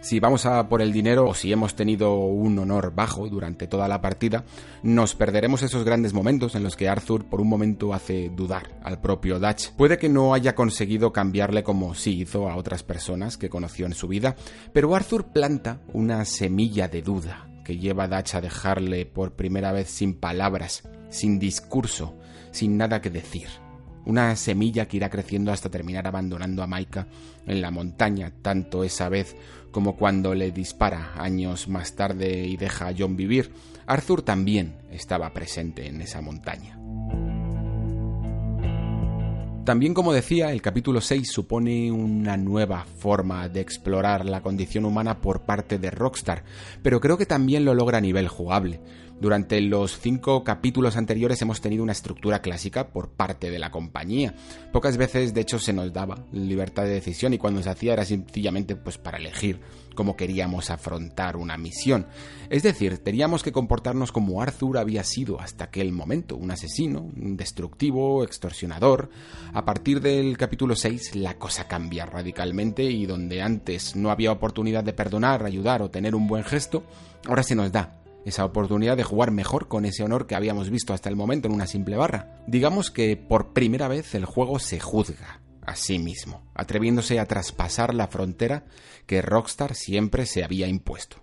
si 0.03 0.19
vamos 0.19 0.45
a 0.45 0.67
por 0.67 0.81
el 0.81 0.91
dinero 0.91 1.25
o 1.25 1.33
si 1.33 1.53
hemos 1.53 1.75
tenido 1.75 2.15
un 2.17 2.59
honor 2.59 2.93
bajo 2.93 3.29
durante 3.29 3.67
toda 3.67 3.87
la 3.87 4.01
partida, 4.01 4.43
nos 4.83 5.15
perderemos 5.15 5.63
esos 5.63 5.85
grandes 5.85 6.13
momentos 6.13 6.55
en 6.55 6.63
los 6.63 6.75
que 6.75 6.89
Arthur 6.89 7.23
por 7.23 7.39
un 7.39 7.47
momento 7.47 7.93
hace 7.93 8.29
dudar 8.29 8.77
al 8.83 8.99
propio 8.99 9.39
Dutch. 9.39 9.71
Puede 9.71 9.97
que 9.97 10.09
no 10.09 10.33
haya 10.33 10.55
conseguido 10.55 11.13
cambiarle 11.13 11.63
como 11.63 11.95
sí 11.95 12.19
hizo 12.19 12.49
a 12.49 12.57
otras 12.57 12.83
personas 12.83 13.37
que 13.37 13.49
conoció 13.49 13.85
en 13.85 13.93
su 13.93 14.09
vida, 14.09 14.35
pero 14.73 14.93
Arthur 14.93 15.27
planta 15.31 15.79
una 15.93 16.25
semilla 16.25 16.89
de 16.89 17.01
duda 17.01 17.47
que 17.63 17.77
lleva 17.77 18.03
a 18.03 18.07
Dutch 18.09 18.35
a 18.35 18.41
dejarle 18.41 19.05
por 19.05 19.37
primera 19.37 19.71
vez 19.71 19.89
sin 19.89 20.15
palabras, 20.15 20.83
sin 21.09 21.39
discurso, 21.39 22.17
sin 22.51 22.75
nada 22.75 22.99
que 22.99 23.09
decir 23.09 23.47
una 24.05 24.35
semilla 24.35 24.87
que 24.87 24.97
irá 24.97 25.09
creciendo 25.09 25.51
hasta 25.51 25.69
terminar 25.69 26.07
abandonando 26.07 26.61
a 26.63 26.67
Maika 26.67 27.07
en 27.45 27.61
la 27.61 27.71
montaña, 27.71 28.33
tanto 28.41 28.83
esa 28.83 29.09
vez 29.09 29.35
como 29.73 29.97
cuando 29.97 30.33
le 30.33 30.51
dispara 30.51 31.11
años 31.17 31.67
más 31.67 31.95
tarde 31.95 32.45
y 32.45 32.55
deja 32.55 32.87
a 32.87 32.93
John 32.97 33.17
vivir. 33.17 33.51
Arthur 33.85 34.21
también 34.21 34.75
estaba 34.89 35.33
presente 35.33 35.87
en 35.87 36.01
esa 36.01 36.21
montaña. 36.21 36.79
También, 39.65 39.93
como 39.93 40.11
decía, 40.11 40.51
el 40.51 40.61
capítulo 40.61 40.99
6 40.99 41.31
supone 41.31 41.89
una 41.89 42.35
nueva 42.35 42.83
forma 42.83 43.47
de 43.47 43.61
explorar 43.61 44.25
la 44.25 44.41
condición 44.41 44.83
humana 44.83 45.21
por 45.21 45.41
parte 45.41 45.77
de 45.79 45.89
Rockstar, 45.89 46.43
pero 46.81 46.99
creo 46.99 47.17
que 47.17 47.25
también 47.25 47.63
lo 47.63 47.73
logra 47.73 47.99
a 47.99 48.01
nivel 48.01 48.27
jugable. 48.27 48.81
Durante 49.19 49.61
los 49.61 49.99
cinco 49.99 50.43
capítulos 50.43 50.97
anteriores 50.97 51.41
hemos 51.41 51.61
tenido 51.61 51.83
una 51.83 51.93
estructura 51.93 52.41
clásica 52.41 52.89
por 52.89 53.09
parte 53.09 53.51
de 53.51 53.59
la 53.59 53.71
compañía. 53.71 54.33
Pocas 54.73 54.97
veces, 54.97 55.33
de 55.33 55.41
hecho, 55.41 55.59
se 55.59 55.71
nos 55.71 55.93
daba 55.93 56.25
libertad 56.31 56.83
de 56.83 56.89
decisión 56.89 57.33
y 57.33 57.37
cuando 57.37 57.63
se 57.63 57.69
hacía 57.69 57.93
era 57.93 58.05
sencillamente 58.05 58.75
pues 58.75 58.97
para 58.97 59.17
elegir 59.17 59.61
cómo 59.95 60.17
queríamos 60.17 60.69
afrontar 60.69 61.37
una 61.37 61.57
misión. 61.57 62.07
Es 62.49 62.63
decir, 62.63 62.97
teníamos 62.97 63.43
que 63.43 63.51
comportarnos 63.51 64.11
como 64.11 64.41
Arthur 64.41 64.77
había 64.77 65.03
sido 65.03 65.39
hasta 65.39 65.65
aquel 65.65 65.91
momento, 65.91 66.35
un 66.35 66.51
asesino, 66.51 67.09
destructivo, 67.13 68.23
extorsionador. 68.23 69.09
A 69.53 69.63
partir 69.63 70.01
del 70.01 70.37
capítulo 70.37 70.75
6 70.75 71.15
la 71.15 71.35
cosa 71.35 71.67
cambia 71.67 72.05
radicalmente 72.05 72.83
y 72.83 73.05
donde 73.05 73.41
antes 73.41 73.95
no 73.95 74.11
había 74.11 74.31
oportunidad 74.31 74.83
de 74.83 74.93
perdonar, 74.93 75.45
ayudar 75.45 75.81
o 75.81 75.89
tener 75.89 76.15
un 76.15 76.27
buen 76.27 76.43
gesto, 76.43 76.83
ahora 77.25 77.43
se 77.43 77.55
nos 77.55 77.71
da 77.71 78.02
esa 78.25 78.45
oportunidad 78.45 78.97
de 78.97 79.03
jugar 79.03 79.31
mejor 79.31 79.67
con 79.67 79.85
ese 79.85 80.03
honor 80.03 80.27
que 80.27 80.35
habíamos 80.35 80.69
visto 80.69 80.93
hasta 80.93 81.09
el 81.09 81.15
momento 81.15 81.47
en 81.47 81.53
una 81.53 81.67
simple 81.67 81.97
barra. 81.97 82.39
Digamos 82.47 82.91
que 82.91 83.17
por 83.17 83.53
primera 83.53 83.87
vez 83.87 84.15
el 84.15 84.25
juego 84.25 84.59
se 84.59 84.79
juzga 84.79 85.41
a 85.65 85.75
sí 85.75 85.99
mismo, 85.99 86.43
atreviéndose 86.55 87.19
a 87.19 87.25
traspasar 87.25 87.93
la 87.93 88.07
frontera 88.07 88.65
que 89.05 89.21
Rockstar 89.21 89.75
siempre 89.75 90.25
se 90.25 90.43
había 90.43 90.67
impuesto. 90.67 91.17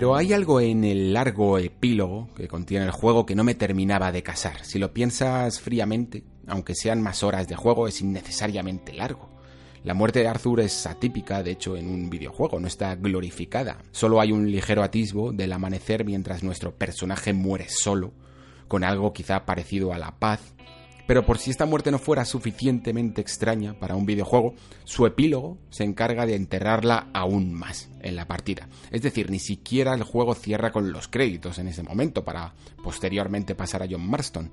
Pero 0.00 0.16
hay 0.16 0.32
algo 0.32 0.62
en 0.62 0.84
el 0.84 1.12
largo 1.12 1.58
epílogo 1.58 2.30
que 2.34 2.48
contiene 2.48 2.86
el 2.86 2.90
juego 2.90 3.26
que 3.26 3.34
no 3.34 3.44
me 3.44 3.54
terminaba 3.54 4.12
de 4.12 4.22
casar. 4.22 4.64
Si 4.64 4.78
lo 4.78 4.94
piensas 4.94 5.60
fríamente, 5.60 6.24
aunque 6.46 6.74
sean 6.74 7.02
más 7.02 7.22
horas 7.22 7.48
de 7.48 7.54
juego, 7.54 7.86
es 7.86 8.00
innecesariamente 8.00 8.94
largo. 8.94 9.28
La 9.84 9.92
muerte 9.92 10.20
de 10.20 10.28
Arthur 10.28 10.60
es 10.60 10.86
atípica, 10.86 11.42
de 11.42 11.50
hecho, 11.50 11.76
en 11.76 11.86
un 11.86 12.08
videojuego, 12.08 12.58
no 12.58 12.66
está 12.66 12.94
glorificada. 12.94 13.76
Solo 13.90 14.22
hay 14.22 14.32
un 14.32 14.50
ligero 14.50 14.82
atisbo 14.82 15.32
del 15.32 15.52
amanecer 15.52 16.06
mientras 16.06 16.42
nuestro 16.42 16.74
personaje 16.74 17.34
muere 17.34 17.66
solo, 17.68 18.14
con 18.68 18.84
algo 18.84 19.12
quizá 19.12 19.44
parecido 19.44 19.92
a 19.92 19.98
la 19.98 20.18
paz, 20.18 20.54
pero 21.10 21.26
por 21.26 21.38
si 21.38 21.50
esta 21.50 21.66
muerte 21.66 21.90
no 21.90 21.98
fuera 21.98 22.24
suficientemente 22.24 23.20
extraña 23.20 23.74
para 23.74 23.96
un 23.96 24.06
videojuego, 24.06 24.54
su 24.84 25.06
epílogo 25.06 25.58
se 25.68 25.82
encarga 25.82 26.24
de 26.24 26.36
enterrarla 26.36 27.08
aún 27.12 27.52
más 27.52 27.88
en 28.00 28.14
la 28.14 28.28
partida. 28.28 28.68
Es 28.92 29.02
decir, 29.02 29.28
ni 29.28 29.40
siquiera 29.40 29.92
el 29.92 30.04
juego 30.04 30.36
cierra 30.36 30.70
con 30.70 30.92
los 30.92 31.08
créditos 31.08 31.58
en 31.58 31.66
ese 31.66 31.82
momento 31.82 32.24
para 32.24 32.54
posteriormente 32.84 33.56
pasar 33.56 33.82
a 33.82 33.88
John 33.90 34.08
Marston. 34.08 34.52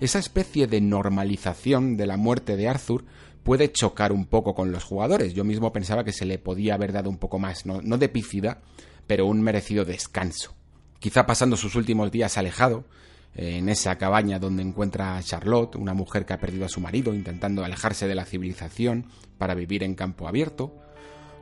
Esa 0.00 0.20
especie 0.20 0.66
de 0.66 0.80
normalización 0.80 1.98
de 1.98 2.06
la 2.06 2.16
muerte 2.16 2.56
de 2.56 2.66
Arthur 2.66 3.04
puede 3.42 3.70
chocar 3.70 4.10
un 4.10 4.24
poco 4.24 4.54
con 4.54 4.72
los 4.72 4.84
jugadores. 4.84 5.34
Yo 5.34 5.44
mismo 5.44 5.70
pensaba 5.70 6.02
que 6.02 6.12
se 6.12 6.24
le 6.24 6.38
podía 6.38 6.76
haber 6.76 6.92
dado 6.92 7.10
un 7.10 7.18
poco 7.18 7.38
más, 7.38 7.66
no, 7.66 7.82
no 7.82 7.98
de 7.98 8.08
pífida, 8.08 8.62
pero 9.06 9.26
un 9.26 9.42
merecido 9.42 9.84
descanso. 9.84 10.54
Quizá 10.98 11.26
pasando 11.26 11.58
sus 11.58 11.74
últimos 11.74 12.10
días 12.10 12.38
alejado, 12.38 12.86
en 13.34 13.68
esa 13.68 13.96
cabaña 13.96 14.38
donde 14.38 14.62
encuentra 14.62 15.16
a 15.16 15.22
Charlotte, 15.22 15.76
una 15.76 15.94
mujer 15.94 16.24
que 16.24 16.32
ha 16.32 16.40
perdido 16.40 16.64
a 16.64 16.68
su 16.68 16.80
marido 16.80 17.14
intentando 17.14 17.64
alejarse 17.64 18.06
de 18.06 18.14
la 18.14 18.24
civilización 18.24 19.06
para 19.38 19.54
vivir 19.54 19.82
en 19.82 19.94
campo 19.94 20.28
abierto, 20.28 20.74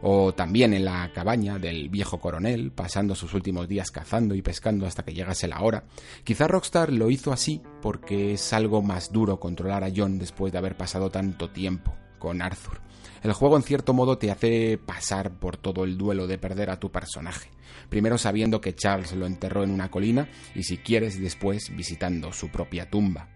o 0.03 0.35
también 0.35 0.75
en 0.75 0.85
la 0.85 1.11
cabaña 1.13 1.59
del 1.59 1.89
viejo 1.89 2.19
coronel, 2.19 2.73
pasando 2.73 3.15
sus 3.15 3.35
últimos 3.35 3.69
días 3.69 3.91
cazando 3.93 4.35
y 4.35 4.43
pescando 4.43 4.85
hasta 4.85 5.05
que 5.05 5.15
llegase 5.15 5.47
la 5.47 5.63
hora. 5.63 5.85
Quizá 6.25 6.49
Rockstar 6.49 6.93
lo 6.93 7.09
hizo 7.09 7.33
así 7.33 7.63
porque 7.81 8.35
es 8.35 8.53
algo 8.53 8.83
más 8.83 9.13
duro 9.13 9.39
controlar 9.39 9.85
a 9.85 9.93
John 9.95 10.19
después 10.19 10.53
de 10.53 10.59
haber 10.59 10.77
pasado 10.77 11.11
tanto 11.11 11.51
tiempo 11.51 11.95
con 12.19 12.43
Arthur. 12.43 12.81
El 13.23 13.33
juego 13.33 13.57
en 13.57 13.63
cierto 13.63 13.95
modo 13.95 14.19
te 14.19 14.33
hace 14.33 14.77
pasar 14.77 15.39
por 15.39 15.57
todo 15.57 15.85
el 15.85 15.97
duelo 15.97 16.27
de 16.27 16.39
perder 16.39 16.71
a 16.71 16.81
tu 16.81 16.91
personaje, 16.91 17.51
primero 17.89 18.19
sabiendo 18.19 18.61
que 18.61 18.75
Charles 18.75 19.13
lo 19.13 19.27
enterró 19.27 19.65
en 19.65 19.71
una 19.71 19.91
colina 19.91 20.29
y 20.55 20.65
si 20.65 20.79
quieres 20.79 21.21
después 21.21 21.75
visitando 21.75 22.33
su 22.33 22.49
propia 22.49 22.89
tumba. 22.89 23.29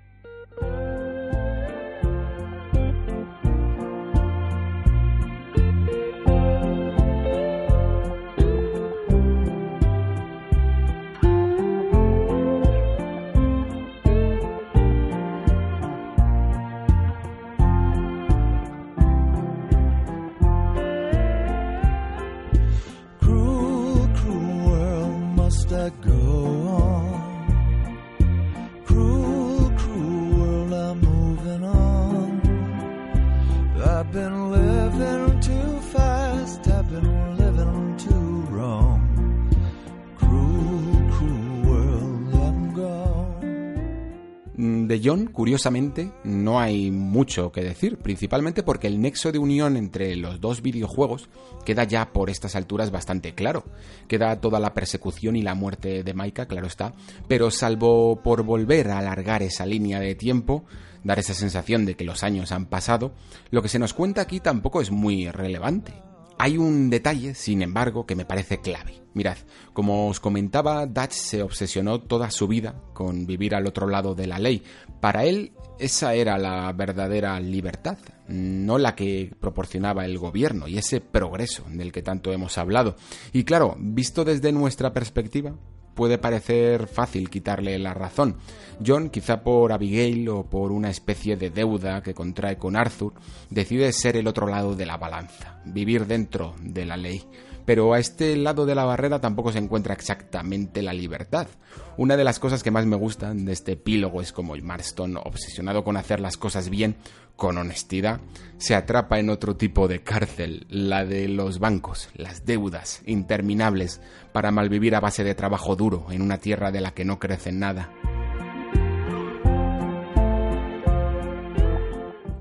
Curiosamente, 45.07 46.11
no 46.25 46.59
hay 46.59 46.91
mucho 46.91 47.53
que 47.53 47.63
decir, 47.63 47.97
principalmente 47.99 48.65
porque 48.65 48.89
el 48.89 49.01
nexo 49.01 49.31
de 49.31 49.39
unión 49.39 49.77
entre 49.77 50.17
los 50.17 50.41
dos 50.41 50.63
videojuegos 50.63 51.29
queda 51.65 51.85
ya 51.85 52.13
por 52.13 52.29
estas 52.29 52.57
alturas 52.57 52.91
bastante 52.91 53.33
claro. 53.33 53.63
Queda 54.09 54.41
toda 54.41 54.59
la 54.59 54.75
persecución 54.75 55.37
y 55.37 55.43
la 55.43 55.55
muerte 55.55 56.03
de 56.03 56.13
Maika, 56.13 56.47
claro 56.47 56.67
está, 56.67 56.93
pero 57.29 57.53
salvo 57.53 58.21
por 58.21 58.43
volver 58.43 58.91
a 58.91 58.99
alargar 58.99 59.45
esa 59.45 59.65
línea 59.65 60.01
de 60.01 60.17
tiempo, 60.17 60.65
dar 61.05 61.21
esa 61.21 61.35
sensación 61.35 61.87
de 61.87 61.95
que 61.95 62.05
los 62.05 62.25
años 62.25 62.51
han 62.51 62.67
pasado, 62.67 63.13
lo 63.53 63.63
que 63.63 63.69
se 63.69 63.79
nos 63.79 63.95
cuenta 63.95 64.23
aquí 64.23 64.41
tampoco 64.41 64.81
es 64.81 64.91
muy 64.91 65.31
relevante. 65.31 65.93
Hay 66.39 66.59
un 66.59 66.91
detalle, 66.91 67.35
sin 67.35 67.63
embargo, 67.63 68.05
que 68.05 68.15
me 68.15 68.27
parece 68.27 68.61
clave. 68.61 69.07
Mirad, 69.15 69.39
como 69.73 70.09
os 70.09 70.21
comentaba, 70.21 70.85
Dutch 70.85 71.13
se 71.13 71.43
obsesionó 71.43 72.03
toda 72.03 72.31
su 72.31 72.47
vida 72.47 72.83
con 72.93 73.25
vivir 73.27 73.55
al 73.55 73.67
otro 73.67 73.89
lado 73.89 74.15
de 74.15 74.27
la 74.27 74.39
ley. 74.39 74.63
Para 75.01 75.25
él, 75.25 75.53
esa 75.79 76.15
era 76.15 76.39
la 76.39 76.73
verdadera 76.73 77.39
libertad, 77.41 77.99
no 78.29 78.79
la 78.79 78.95
que 78.95 79.33
proporcionaba 79.39 80.05
el 80.05 80.19
gobierno 80.19 80.69
y 80.69 80.79
ese 80.79 81.01
progreso 81.01 81.65
del 81.69 81.93
que 81.93 82.03
tanto 82.03 82.33
hemos 82.33 82.59
hablado. 82.59 82.97
Y 83.33 83.45
claro, 83.45 83.77
visto 83.79 84.25
desde 84.25 84.53
nuestra 84.53 84.93
perspectiva, 84.93 85.55
puede 85.97 86.19
parecer 86.19 86.87
fácil 86.87 87.31
quitarle 87.31 87.79
la 87.79 87.95
razón. 87.95 88.37
John, 88.85 89.09
quizá 89.11 89.43
por 89.43 89.73
Abigail 89.73 90.29
o 90.29 90.45
por 90.45 90.71
una 90.71 90.91
especie 90.91 91.37
de 91.37 91.51
deuda 91.51 92.03
que 92.03 92.15
contrae 92.15 92.59
con 92.59 92.77
Arthur, 92.77 93.15
decide 93.51 93.91
ser 93.93 94.17
el 94.17 94.29
otro 94.29 94.47
lado 94.47 94.77
de 94.77 94.87
la 94.87 94.99
balanza, 94.99 95.61
vivir 95.65 96.07
dentro 96.07 96.55
de 96.63 96.85
la 96.85 96.97
ley. 96.97 97.23
Pero 97.67 97.93
a 97.93 97.99
este 97.99 98.37
lado 98.37 98.65
de 98.65 98.77
la 98.77 98.85
barrera 98.85 99.21
tampoco 99.21 99.53
se 99.53 99.59
encuentra 99.59 99.93
exactamente 99.93 100.83
la 100.83 100.93
libertad. 100.93 101.49
Una 101.97 102.17
de 102.17 102.25
las 102.25 102.39
cosas 102.39 102.63
que 102.63 102.71
más 102.71 102.87
me 102.87 102.97
gustan 102.97 103.45
de 103.45 103.53
este 103.53 103.73
epílogo 103.73 104.23
es 104.23 104.33
como 104.33 104.57
Marston, 104.57 105.17
obsesionado 105.17 105.83
con 105.85 105.97
hacer 105.97 106.21
las 106.21 106.37
cosas 106.37 106.71
bien, 106.71 106.97
con 107.35 107.59
honestidad, 107.59 108.21
se 108.57 108.75
atrapa 108.75 109.19
en 109.19 109.31
otro 109.31 109.57
tipo 109.57 109.89
de 109.89 110.03
cárcel, 110.03 110.67
la 110.71 111.05
de 111.05 111.29
los 111.29 111.59
bancos, 111.59 112.09
las 112.15 112.47
deudas 112.47 113.03
interminables, 113.05 114.01
para 114.33 114.53
malvivir 114.53 114.95
a 114.95 115.01
base 115.01 115.25
de 115.25 115.35
trabajo 115.35 115.77
duro 115.77 116.07
en 116.11 116.23
una 116.23 116.39
tierra 116.39 116.71
de 116.71 116.81
la 116.81 116.93
que 116.93 117.05
no 117.05 117.19
crece 117.19 117.53
nada. 117.53 117.91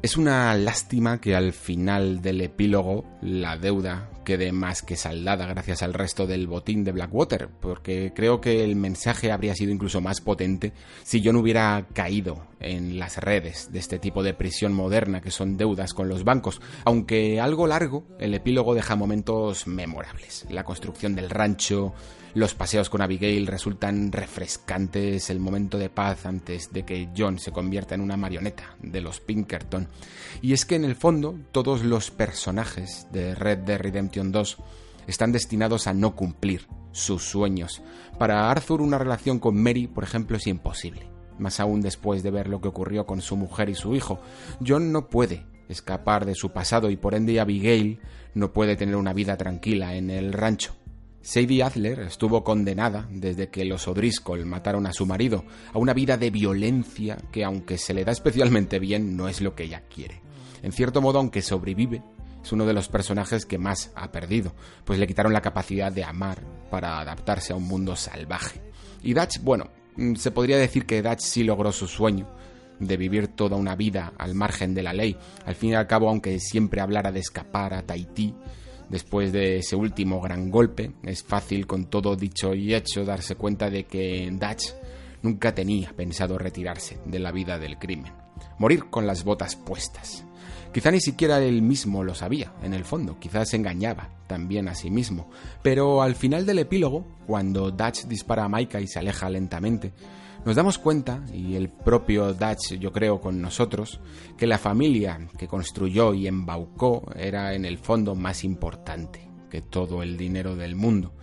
Es 0.06 0.18
una 0.18 0.54
lástima 0.54 1.20
que 1.20 1.36
al 1.36 1.52
final 1.52 2.22
del 2.22 2.42
epílogo 2.42 3.06
la 3.24 3.58
deuda 3.58 4.12
quede 4.26 4.52
más 4.52 4.82
que 4.82 4.98
saldada 4.98 5.46
gracias 5.46 5.82
al 5.82 5.94
resto 5.94 6.28
del 6.28 6.48
botín 6.48 6.84
de 6.84 6.92
Blackwater, 6.92 7.48
porque 7.48 8.12
creo 8.14 8.42
que 8.42 8.66
el 8.66 8.76
mensaje 8.76 9.32
habría 9.32 9.56
sido 9.56 9.72
incluso 9.72 10.02
más 10.02 10.20
potente 10.20 10.74
si 11.04 11.22
yo 11.22 11.32
no 11.32 11.40
hubiera 11.40 11.86
caído 11.94 12.46
en 12.60 13.00
las 13.00 13.18
redes 13.18 13.72
de 13.72 13.80
este 13.80 14.00
tipo 14.00 14.24
de 14.24 14.34
prisión 14.34 14.74
moderna 14.74 15.22
que 15.22 15.32
son 15.32 15.56
deudas 15.56 15.94
con 15.94 16.10
los 16.10 16.26
bancos, 16.26 16.60
aunque 16.84 17.40
algo 17.40 17.68
largo, 17.68 18.04
el 18.20 18.34
epílogo 18.34 18.76
deja 18.76 18.98
momentos 18.98 19.68
memorables. 19.68 20.46
La 20.50 20.66
construcción 20.66 21.16
del 21.16 21.30
rancho, 21.30 21.94
los 22.36 22.54
paseos 22.54 22.89
con 22.89 23.02
Abigail 23.02 23.48
resultan 23.48 24.12
refrescantes, 24.12 25.30
el 25.30 25.39
momento 25.39 25.78
de 25.78 25.89
paz 25.89 26.26
antes 26.26 26.71
de 26.74 26.84
que 26.84 27.08
John 27.17 27.39
se 27.39 27.54
convierta 27.54 27.95
en 27.95 28.02
una 28.02 28.17
marioneta 28.17 28.76
de 28.82 29.00
los 29.00 29.21
Pinkerton. 29.21 29.88
Y 30.41 30.52
es 30.52 30.65
que 30.65 30.76
en 30.76 30.84
el 30.84 30.95
fondo 30.95 31.39
todos 31.54 31.86
los 31.86 32.12
personajes 32.12 33.08
de 33.13 33.36
Red 33.36 33.60
Dead 33.60 33.80
Redemption 33.80 34.34
2 34.34 34.58
están 35.08 35.32
destinados 35.32 35.88
a 35.88 35.93
no 35.93 36.13
cumplir 36.17 36.67
sus 36.91 37.24
sueños. 37.24 37.82
Para 38.19 38.52
Arthur 38.52 38.82
una 38.82 38.98
relación 38.98 39.39
con 39.39 39.56
Mary, 39.56 39.88
por 39.88 40.04
ejemplo, 40.04 40.36
es 40.36 40.45
imposible. 40.45 41.10
Más 41.39 41.62
aún 41.62 41.80
después 41.80 42.21
de 42.21 42.32
ver 42.32 42.50
lo 42.50 42.60
que 42.60 42.67
ocurrió 42.67 43.06
con 43.06 43.21
su 43.21 43.38
mujer 43.38 43.69
y 43.69 43.76
su 43.76 43.95
hijo. 43.95 44.19
John 44.65 44.91
no 44.91 45.08
puede 45.08 45.45
escapar 45.69 46.26
de 46.26 46.36
su 46.36 46.52
pasado 46.52 46.89
y 46.89 46.98
por 46.98 47.15
ende 47.15 47.39
Abigail 47.39 48.02
no 48.34 48.52
puede 48.52 48.76
tener 48.76 48.98
una 48.98 49.13
vida 49.13 49.38
tranquila 49.38 49.95
en 49.95 50.10
el 50.10 50.34
rancho. 50.34 50.76
Sadie 51.26 51.64
Adler 51.64 52.02
estuvo 52.02 52.44
condenada 52.44 53.08
desde 53.10 53.50
que 53.50 53.66
los 53.66 53.88
O'Driscoll 53.88 54.46
mataron 54.46 54.86
a 54.86 54.94
su 54.94 55.08
marido 55.08 55.44
a 55.74 55.80
una 55.80 55.92
vida 55.92 56.18
de 56.18 56.30
violencia 56.30 57.18
que 57.32 57.44
aunque 57.44 57.80
se 57.80 57.96
le 57.96 58.06
da 58.06 58.12
especialmente 58.12 58.78
bien 58.78 59.18
no 59.18 59.28
es 59.28 59.42
lo 59.42 59.56
que 59.56 59.64
ella 59.64 59.82
quiere. 59.90 60.22
En 60.62 60.72
cierto 60.72 61.02
modo, 61.02 61.18
aunque 61.18 61.42
sobrevive, 61.42 62.04
es 62.44 62.52
uno 62.52 62.68
de 62.68 62.74
los 62.74 62.90
personajes 62.90 63.48
que 63.48 63.58
más 63.58 63.92
ha 63.96 64.12
perdido, 64.12 64.54
pues 64.86 65.00
le 65.00 65.08
quitaron 65.08 65.34
la 65.34 65.42
capacidad 65.42 65.92
de 65.92 66.04
amar 66.04 66.44
para 66.70 67.00
adaptarse 67.00 67.54
a 67.54 67.56
un 67.56 67.64
mundo 67.64 67.96
salvaje. 67.96 68.62
Y 69.02 69.16
Dutch, 69.16 69.40
bueno, 69.42 69.72
mm, 69.96 70.14
se 70.18 70.30
podría 70.30 70.58
decir 70.58 70.86
que 70.86 71.02
Dutch 71.02 71.22
sí 71.22 71.44
logró 71.44 71.72
su 71.72 71.88
sueño 71.88 72.30
de 72.80 72.98
vivir 72.98 73.30
toda 73.30 73.58
una 73.58 73.76
vida 73.76 74.14
al 74.20 74.36
margen 74.36 74.76
de 74.76 74.84
la 74.84 74.94
ley. 74.94 75.18
Al 75.44 75.56
fin 75.56 75.72
y 75.72 75.76
al 75.76 75.88
cabo, 75.88 76.08
aunque 76.08 76.40
siempre 76.40 76.82
hablara 76.82 77.12
de 77.12 77.22
escapar 77.22 77.74
a 77.74 77.82
Tahití, 77.82 78.36
Después 78.89 79.32
de 79.32 79.58
ese 79.58 79.76
último 79.76 80.21
gran 80.21 80.50
golpe, 80.50 80.91
es 81.04 81.24
fácil 81.24 81.65
con 81.65 81.86
todo 81.86 82.15
dicho 82.15 82.54
y 82.54 82.74
hecho 82.74 83.04
darse 83.04 83.36
cuenta 83.36 83.69
de 83.69 83.86
que 83.86 84.30
Dutch 84.32 84.74
nunca 85.21 85.56
tenía 85.56 85.91
pensado 85.95 86.38
retirarse 86.38 87.00
de 87.06 87.19
la 87.19 87.32
vida 87.32 87.58
del 87.58 87.78
crimen, 87.80 88.13
morir 88.60 88.86
con 88.86 89.08
las 89.08 89.24
botas 89.24 89.56
puestas. 89.56 90.24
Quizá 90.71 90.91
ni 90.91 91.00
siquiera 91.00 91.39
él 91.39 91.62
mismo 91.62 92.04
lo 92.04 92.13
sabía, 92.13 92.54
en 92.62 92.74
el 92.74 92.84
fondo, 92.84 93.17
quizás 93.17 93.50
se 93.50 93.56
engañaba 93.56 94.10
también 94.28 94.67
a 94.67 94.76
sí 94.76 94.91
mismo, 94.91 95.30
pero 95.62 96.02
al 96.02 96.15
final 96.15 96.45
del 96.45 96.60
epílogo, 96.60 97.06
cuando 97.26 97.71
Dutch 97.71 98.04
dispara 98.06 98.43
a 98.43 98.50
Maika 98.50 98.82
y 98.82 98.88
se 98.88 99.00
aleja 99.00 99.30
lentamente, 99.30 99.93
nos 100.46 100.56
damos 100.56 100.78
cuenta, 100.78 101.26
y 101.34 101.56
el 101.56 101.70
propio 101.70 102.34
Dutch 102.34 102.74
yo 102.80 102.92
creo 102.92 103.20
con 103.20 103.42
nosotros, 103.42 104.00
que 104.38 104.46
la 104.46 104.60
familia 104.60 105.28
que 105.38 105.48
construyó 105.48 106.14
y 106.14 106.28
embaucó 106.28 107.12
era 107.16 107.56
en 107.56 107.66
el 107.66 107.80
fondo 107.80 108.14
más 108.14 108.44
importante 108.44 109.28
que 109.50 109.62
todo 109.62 110.04
el 110.04 110.18
dinero 110.18 110.56
del 110.56 110.76
mundo, 110.76 111.14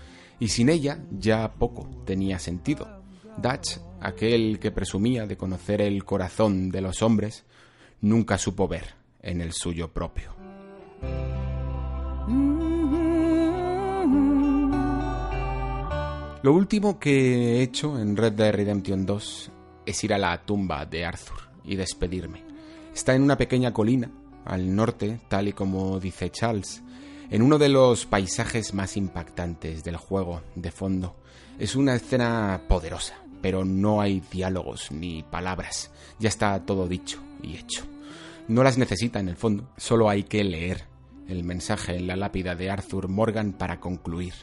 y 0.40 0.48
sin 0.48 0.68
ella 0.68 0.98
ya 1.10 1.52
poco 1.54 1.88
tenía 2.04 2.40
sentido. 2.40 3.00
Dutch, 3.38 3.78
aquel 4.00 4.58
que 4.58 4.72
presumía 4.72 5.26
de 5.26 5.36
conocer 5.36 5.80
el 5.80 6.04
corazón 6.04 6.70
de 6.70 6.80
los 6.80 7.00
hombres, 7.00 7.44
nunca 8.00 8.38
supo 8.38 8.66
ver 8.66 8.94
en 9.22 9.40
el 9.40 9.52
suyo 9.52 9.92
propio. 9.92 10.31
Lo 16.42 16.52
último 16.52 16.98
que 16.98 17.60
he 17.60 17.62
hecho 17.62 18.00
en 18.00 18.16
Red 18.16 18.32
Dead 18.32 18.52
Redemption 18.52 19.06
2 19.06 19.52
es 19.86 20.02
ir 20.02 20.12
a 20.12 20.18
la 20.18 20.42
tumba 20.42 20.84
de 20.86 21.04
Arthur 21.04 21.36
y 21.62 21.76
despedirme. 21.76 22.42
Está 22.92 23.14
en 23.14 23.22
una 23.22 23.38
pequeña 23.38 23.72
colina, 23.72 24.10
al 24.44 24.74
norte, 24.74 25.20
tal 25.28 25.46
y 25.46 25.52
como 25.52 26.00
dice 26.00 26.30
Charles, 26.30 26.82
en 27.30 27.42
uno 27.42 27.58
de 27.58 27.68
los 27.68 28.06
paisajes 28.06 28.74
más 28.74 28.96
impactantes 28.96 29.84
del 29.84 29.96
juego 29.96 30.42
de 30.56 30.72
fondo. 30.72 31.14
Es 31.60 31.76
una 31.76 31.94
escena 31.94 32.62
poderosa, 32.68 33.14
pero 33.40 33.64
no 33.64 34.00
hay 34.00 34.20
diálogos 34.32 34.90
ni 34.90 35.22
palabras. 35.22 35.92
Ya 36.18 36.28
está 36.28 36.58
todo 36.66 36.88
dicho 36.88 37.22
y 37.40 37.54
hecho. 37.54 37.84
No 38.48 38.64
las 38.64 38.78
necesita 38.78 39.20
en 39.20 39.28
el 39.28 39.36
fondo, 39.36 39.70
solo 39.76 40.08
hay 40.08 40.24
que 40.24 40.42
leer 40.42 40.86
el 41.28 41.44
mensaje 41.44 41.94
en 41.94 42.08
la 42.08 42.16
lápida 42.16 42.56
de 42.56 42.68
Arthur 42.68 43.06
Morgan 43.06 43.52
para 43.52 43.78
concluir 43.78 44.34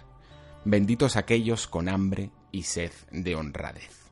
benditos 0.66 1.16
aquellos 1.16 1.68
con 1.68 1.90
hambre 1.90 2.32
y 2.52 2.64
sed 2.64 2.92
de 3.12 3.36
honradez. 3.36 4.10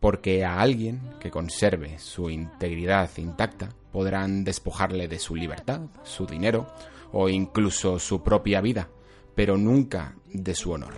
Porque 0.00 0.44
a 0.44 0.60
alguien 0.60 1.00
que 1.20 1.30
conserve 1.30 1.98
su 1.98 2.30
integridad 2.30 3.10
intacta 3.16 3.70
podrán 3.92 4.44
despojarle 4.44 5.08
de 5.08 5.18
su 5.18 5.34
libertad, 5.34 5.82
su 6.04 6.26
dinero 6.26 6.66
o 7.12 7.28
incluso 7.28 7.98
su 7.98 8.22
propia 8.22 8.60
vida, 8.60 8.88
pero 9.34 9.56
nunca 9.56 10.14
de 10.32 10.54
su 10.54 10.72
honor. 10.72 10.94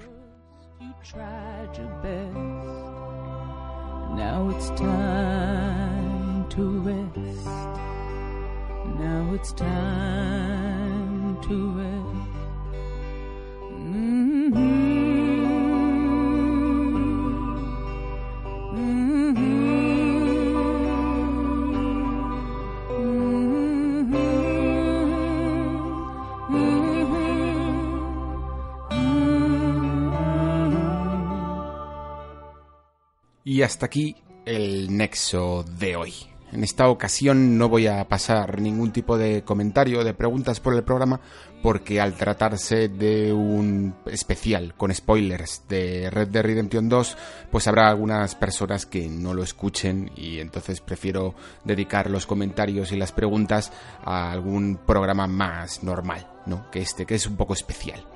Y 33.51 33.63
hasta 33.63 33.87
aquí 33.87 34.15
el 34.47 34.97
nexo 34.97 35.65
de 35.65 35.97
hoy. 35.97 36.15
En 36.53 36.63
esta 36.63 36.89
ocasión 36.89 37.59
no 37.59 37.69
voy 37.69 37.89
a 37.89 38.07
pasar 38.07 38.61
ningún 38.61 38.93
tipo 38.93 39.19
de 39.19 39.43
comentario, 39.43 40.05
de 40.05 40.15
preguntas 40.15 40.61
por 40.61 40.73
el 40.73 40.85
programa, 40.85 41.21
porque 41.61 42.01
al 42.01 42.15
tratarse 42.15 42.87
de 42.87 43.33
un 43.33 43.97
especial 44.07 44.75
con 44.77 44.95
spoilers 44.95 45.65
de 45.69 46.11
Red 46.11 46.29
Dead 46.29 46.45
Redemption 46.45 46.89
2, 46.89 47.17
pues 47.51 47.67
habrá 47.67 47.89
algunas 47.89 48.37
personas 48.37 48.87
que 48.87 49.09
no 49.09 49.35
lo 49.35 49.43
escuchen 49.43 50.13
y 50.15 50.39
entonces 50.39 50.81
prefiero 50.81 51.35
dedicar 51.65 52.09
los 52.09 52.27
comentarios 52.27 52.93
y 52.93 52.97
las 52.97 53.11
preguntas 53.11 53.73
a 54.05 54.31
algún 54.31 54.79
programa 54.87 55.27
más 55.27 55.83
normal, 55.83 56.25
¿no? 56.47 56.71
Que 56.71 56.83
este, 56.83 57.05
que 57.05 57.17
es 57.17 57.27
un 57.27 57.37
poco 57.37 57.55
especial. 57.55 58.07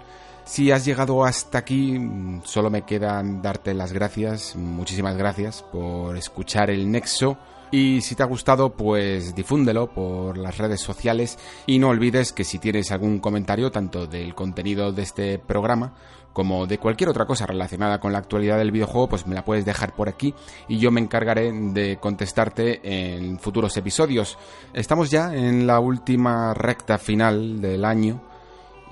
Si 0.44 0.70
has 0.70 0.84
llegado 0.84 1.24
hasta 1.24 1.58
aquí, 1.58 1.98
solo 2.44 2.68
me 2.68 2.82
quedan 2.82 3.40
darte 3.40 3.72
las 3.72 3.92
gracias, 3.94 4.54
muchísimas 4.56 5.16
gracias 5.16 5.62
por 5.62 6.16
escuchar 6.18 6.70
el 6.70 6.90
Nexo 6.90 7.38
y 7.70 8.02
si 8.02 8.14
te 8.14 8.22
ha 8.22 8.26
gustado, 8.26 8.76
pues 8.76 9.34
difúndelo 9.34 9.92
por 9.92 10.36
las 10.36 10.58
redes 10.58 10.80
sociales 10.80 11.38
y 11.66 11.78
no 11.78 11.88
olvides 11.88 12.32
que 12.32 12.44
si 12.44 12.58
tienes 12.58 12.92
algún 12.92 13.20
comentario 13.20 13.72
tanto 13.72 14.06
del 14.06 14.34
contenido 14.34 14.92
de 14.92 15.02
este 15.02 15.38
programa 15.38 15.94
como 16.34 16.66
de 16.66 16.78
cualquier 16.78 17.08
otra 17.08 17.24
cosa 17.24 17.46
relacionada 17.46 17.98
con 17.98 18.12
la 18.12 18.18
actualidad 18.18 18.58
del 18.58 18.70
videojuego, 18.70 19.08
pues 19.08 19.26
me 19.26 19.34
la 19.34 19.44
puedes 19.44 19.64
dejar 19.64 19.94
por 19.96 20.10
aquí 20.10 20.34
y 20.68 20.78
yo 20.78 20.90
me 20.90 21.00
encargaré 21.00 21.50
de 21.52 21.96
contestarte 21.96 22.80
en 22.84 23.38
futuros 23.38 23.76
episodios. 23.78 24.36
Estamos 24.74 25.10
ya 25.10 25.34
en 25.34 25.66
la 25.66 25.80
última 25.80 26.52
recta 26.52 26.98
final 26.98 27.62
del 27.62 27.84
año 27.84 28.33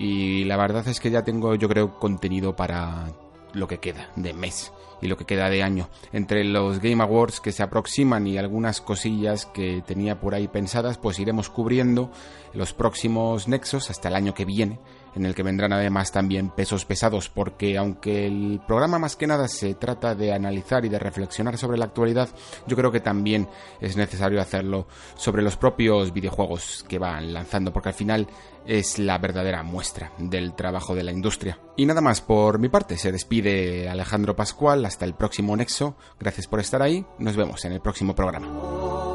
y 0.02 0.42
la 0.42 0.56
verdad 0.56 0.88
es 0.88 0.98
que 0.98 1.12
ya 1.12 1.22
tengo 1.22 1.54
yo 1.54 1.68
creo 1.68 2.00
contenido 2.00 2.56
para 2.56 3.12
lo 3.52 3.68
que 3.68 3.78
queda 3.78 4.10
de 4.16 4.32
mes 4.32 4.72
y 5.00 5.06
lo 5.06 5.16
que 5.16 5.24
queda 5.24 5.48
de 5.48 5.62
año. 5.62 5.88
Entre 6.12 6.42
los 6.42 6.80
Game 6.80 7.00
Awards 7.00 7.40
que 7.40 7.52
se 7.52 7.62
aproximan 7.62 8.26
y 8.26 8.36
algunas 8.36 8.80
cosillas 8.80 9.46
que 9.46 9.80
tenía 9.86 10.18
por 10.18 10.34
ahí 10.34 10.48
pensadas, 10.48 10.98
pues 10.98 11.20
iremos 11.20 11.50
cubriendo 11.50 12.10
los 12.52 12.72
próximos 12.72 13.46
nexos 13.46 13.90
hasta 13.90 14.08
el 14.08 14.16
año 14.16 14.34
que 14.34 14.44
viene 14.44 14.80
en 15.14 15.26
el 15.26 15.34
que 15.34 15.42
vendrán 15.42 15.72
además 15.72 16.10
también 16.10 16.50
pesos 16.50 16.84
pesados, 16.84 17.28
porque 17.28 17.76
aunque 17.76 18.26
el 18.26 18.60
programa 18.66 18.98
más 18.98 19.16
que 19.16 19.26
nada 19.26 19.48
se 19.48 19.74
trata 19.74 20.14
de 20.14 20.32
analizar 20.32 20.84
y 20.84 20.88
de 20.88 20.98
reflexionar 20.98 21.58
sobre 21.58 21.78
la 21.78 21.86
actualidad, 21.86 22.28
yo 22.66 22.76
creo 22.76 22.90
que 22.90 23.00
también 23.00 23.48
es 23.80 23.96
necesario 23.96 24.40
hacerlo 24.40 24.86
sobre 25.16 25.42
los 25.42 25.56
propios 25.56 26.12
videojuegos 26.12 26.84
que 26.88 26.98
van 26.98 27.32
lanzando, 27.32 27.72
porque 27.72 27.90
al 27.90 27.94
final 27.94 28.26
es 28.66 28.98
la 28.98 29.18
verdadera 29.18 29.62
muestra 29.62 30.12
del 30.18 30.54
trabajo 30.54 30.94
de 30.94 31.02
la 31.02 31.12
industria. 31.12 31.58
Y 31.76 31.86
nada 31.86 32.00
más 32.00 32.20
por 32.20 32.58
mi 32.58 32.68
parte, 32.68 32.96
se 32.96 33.12
despide 33.12 33.88
Alejandro 33.88 34.36
Pascual, 34.36 34.84
hasta 34.84 35.04
el 35.04 35.14
próximo 35.14 35.56
Nexo, 35.56 35.96
gracias 36.18 36.46
por 36.46 36.60
estar 36.60 36.82
ahí, 36.82 37.04
nos 37.18 37.36
vemos 37.36 37.64
en 37.64 37.72
el 37.72 37.80
próximo 37.80 38.14
programa. 38.14 39.11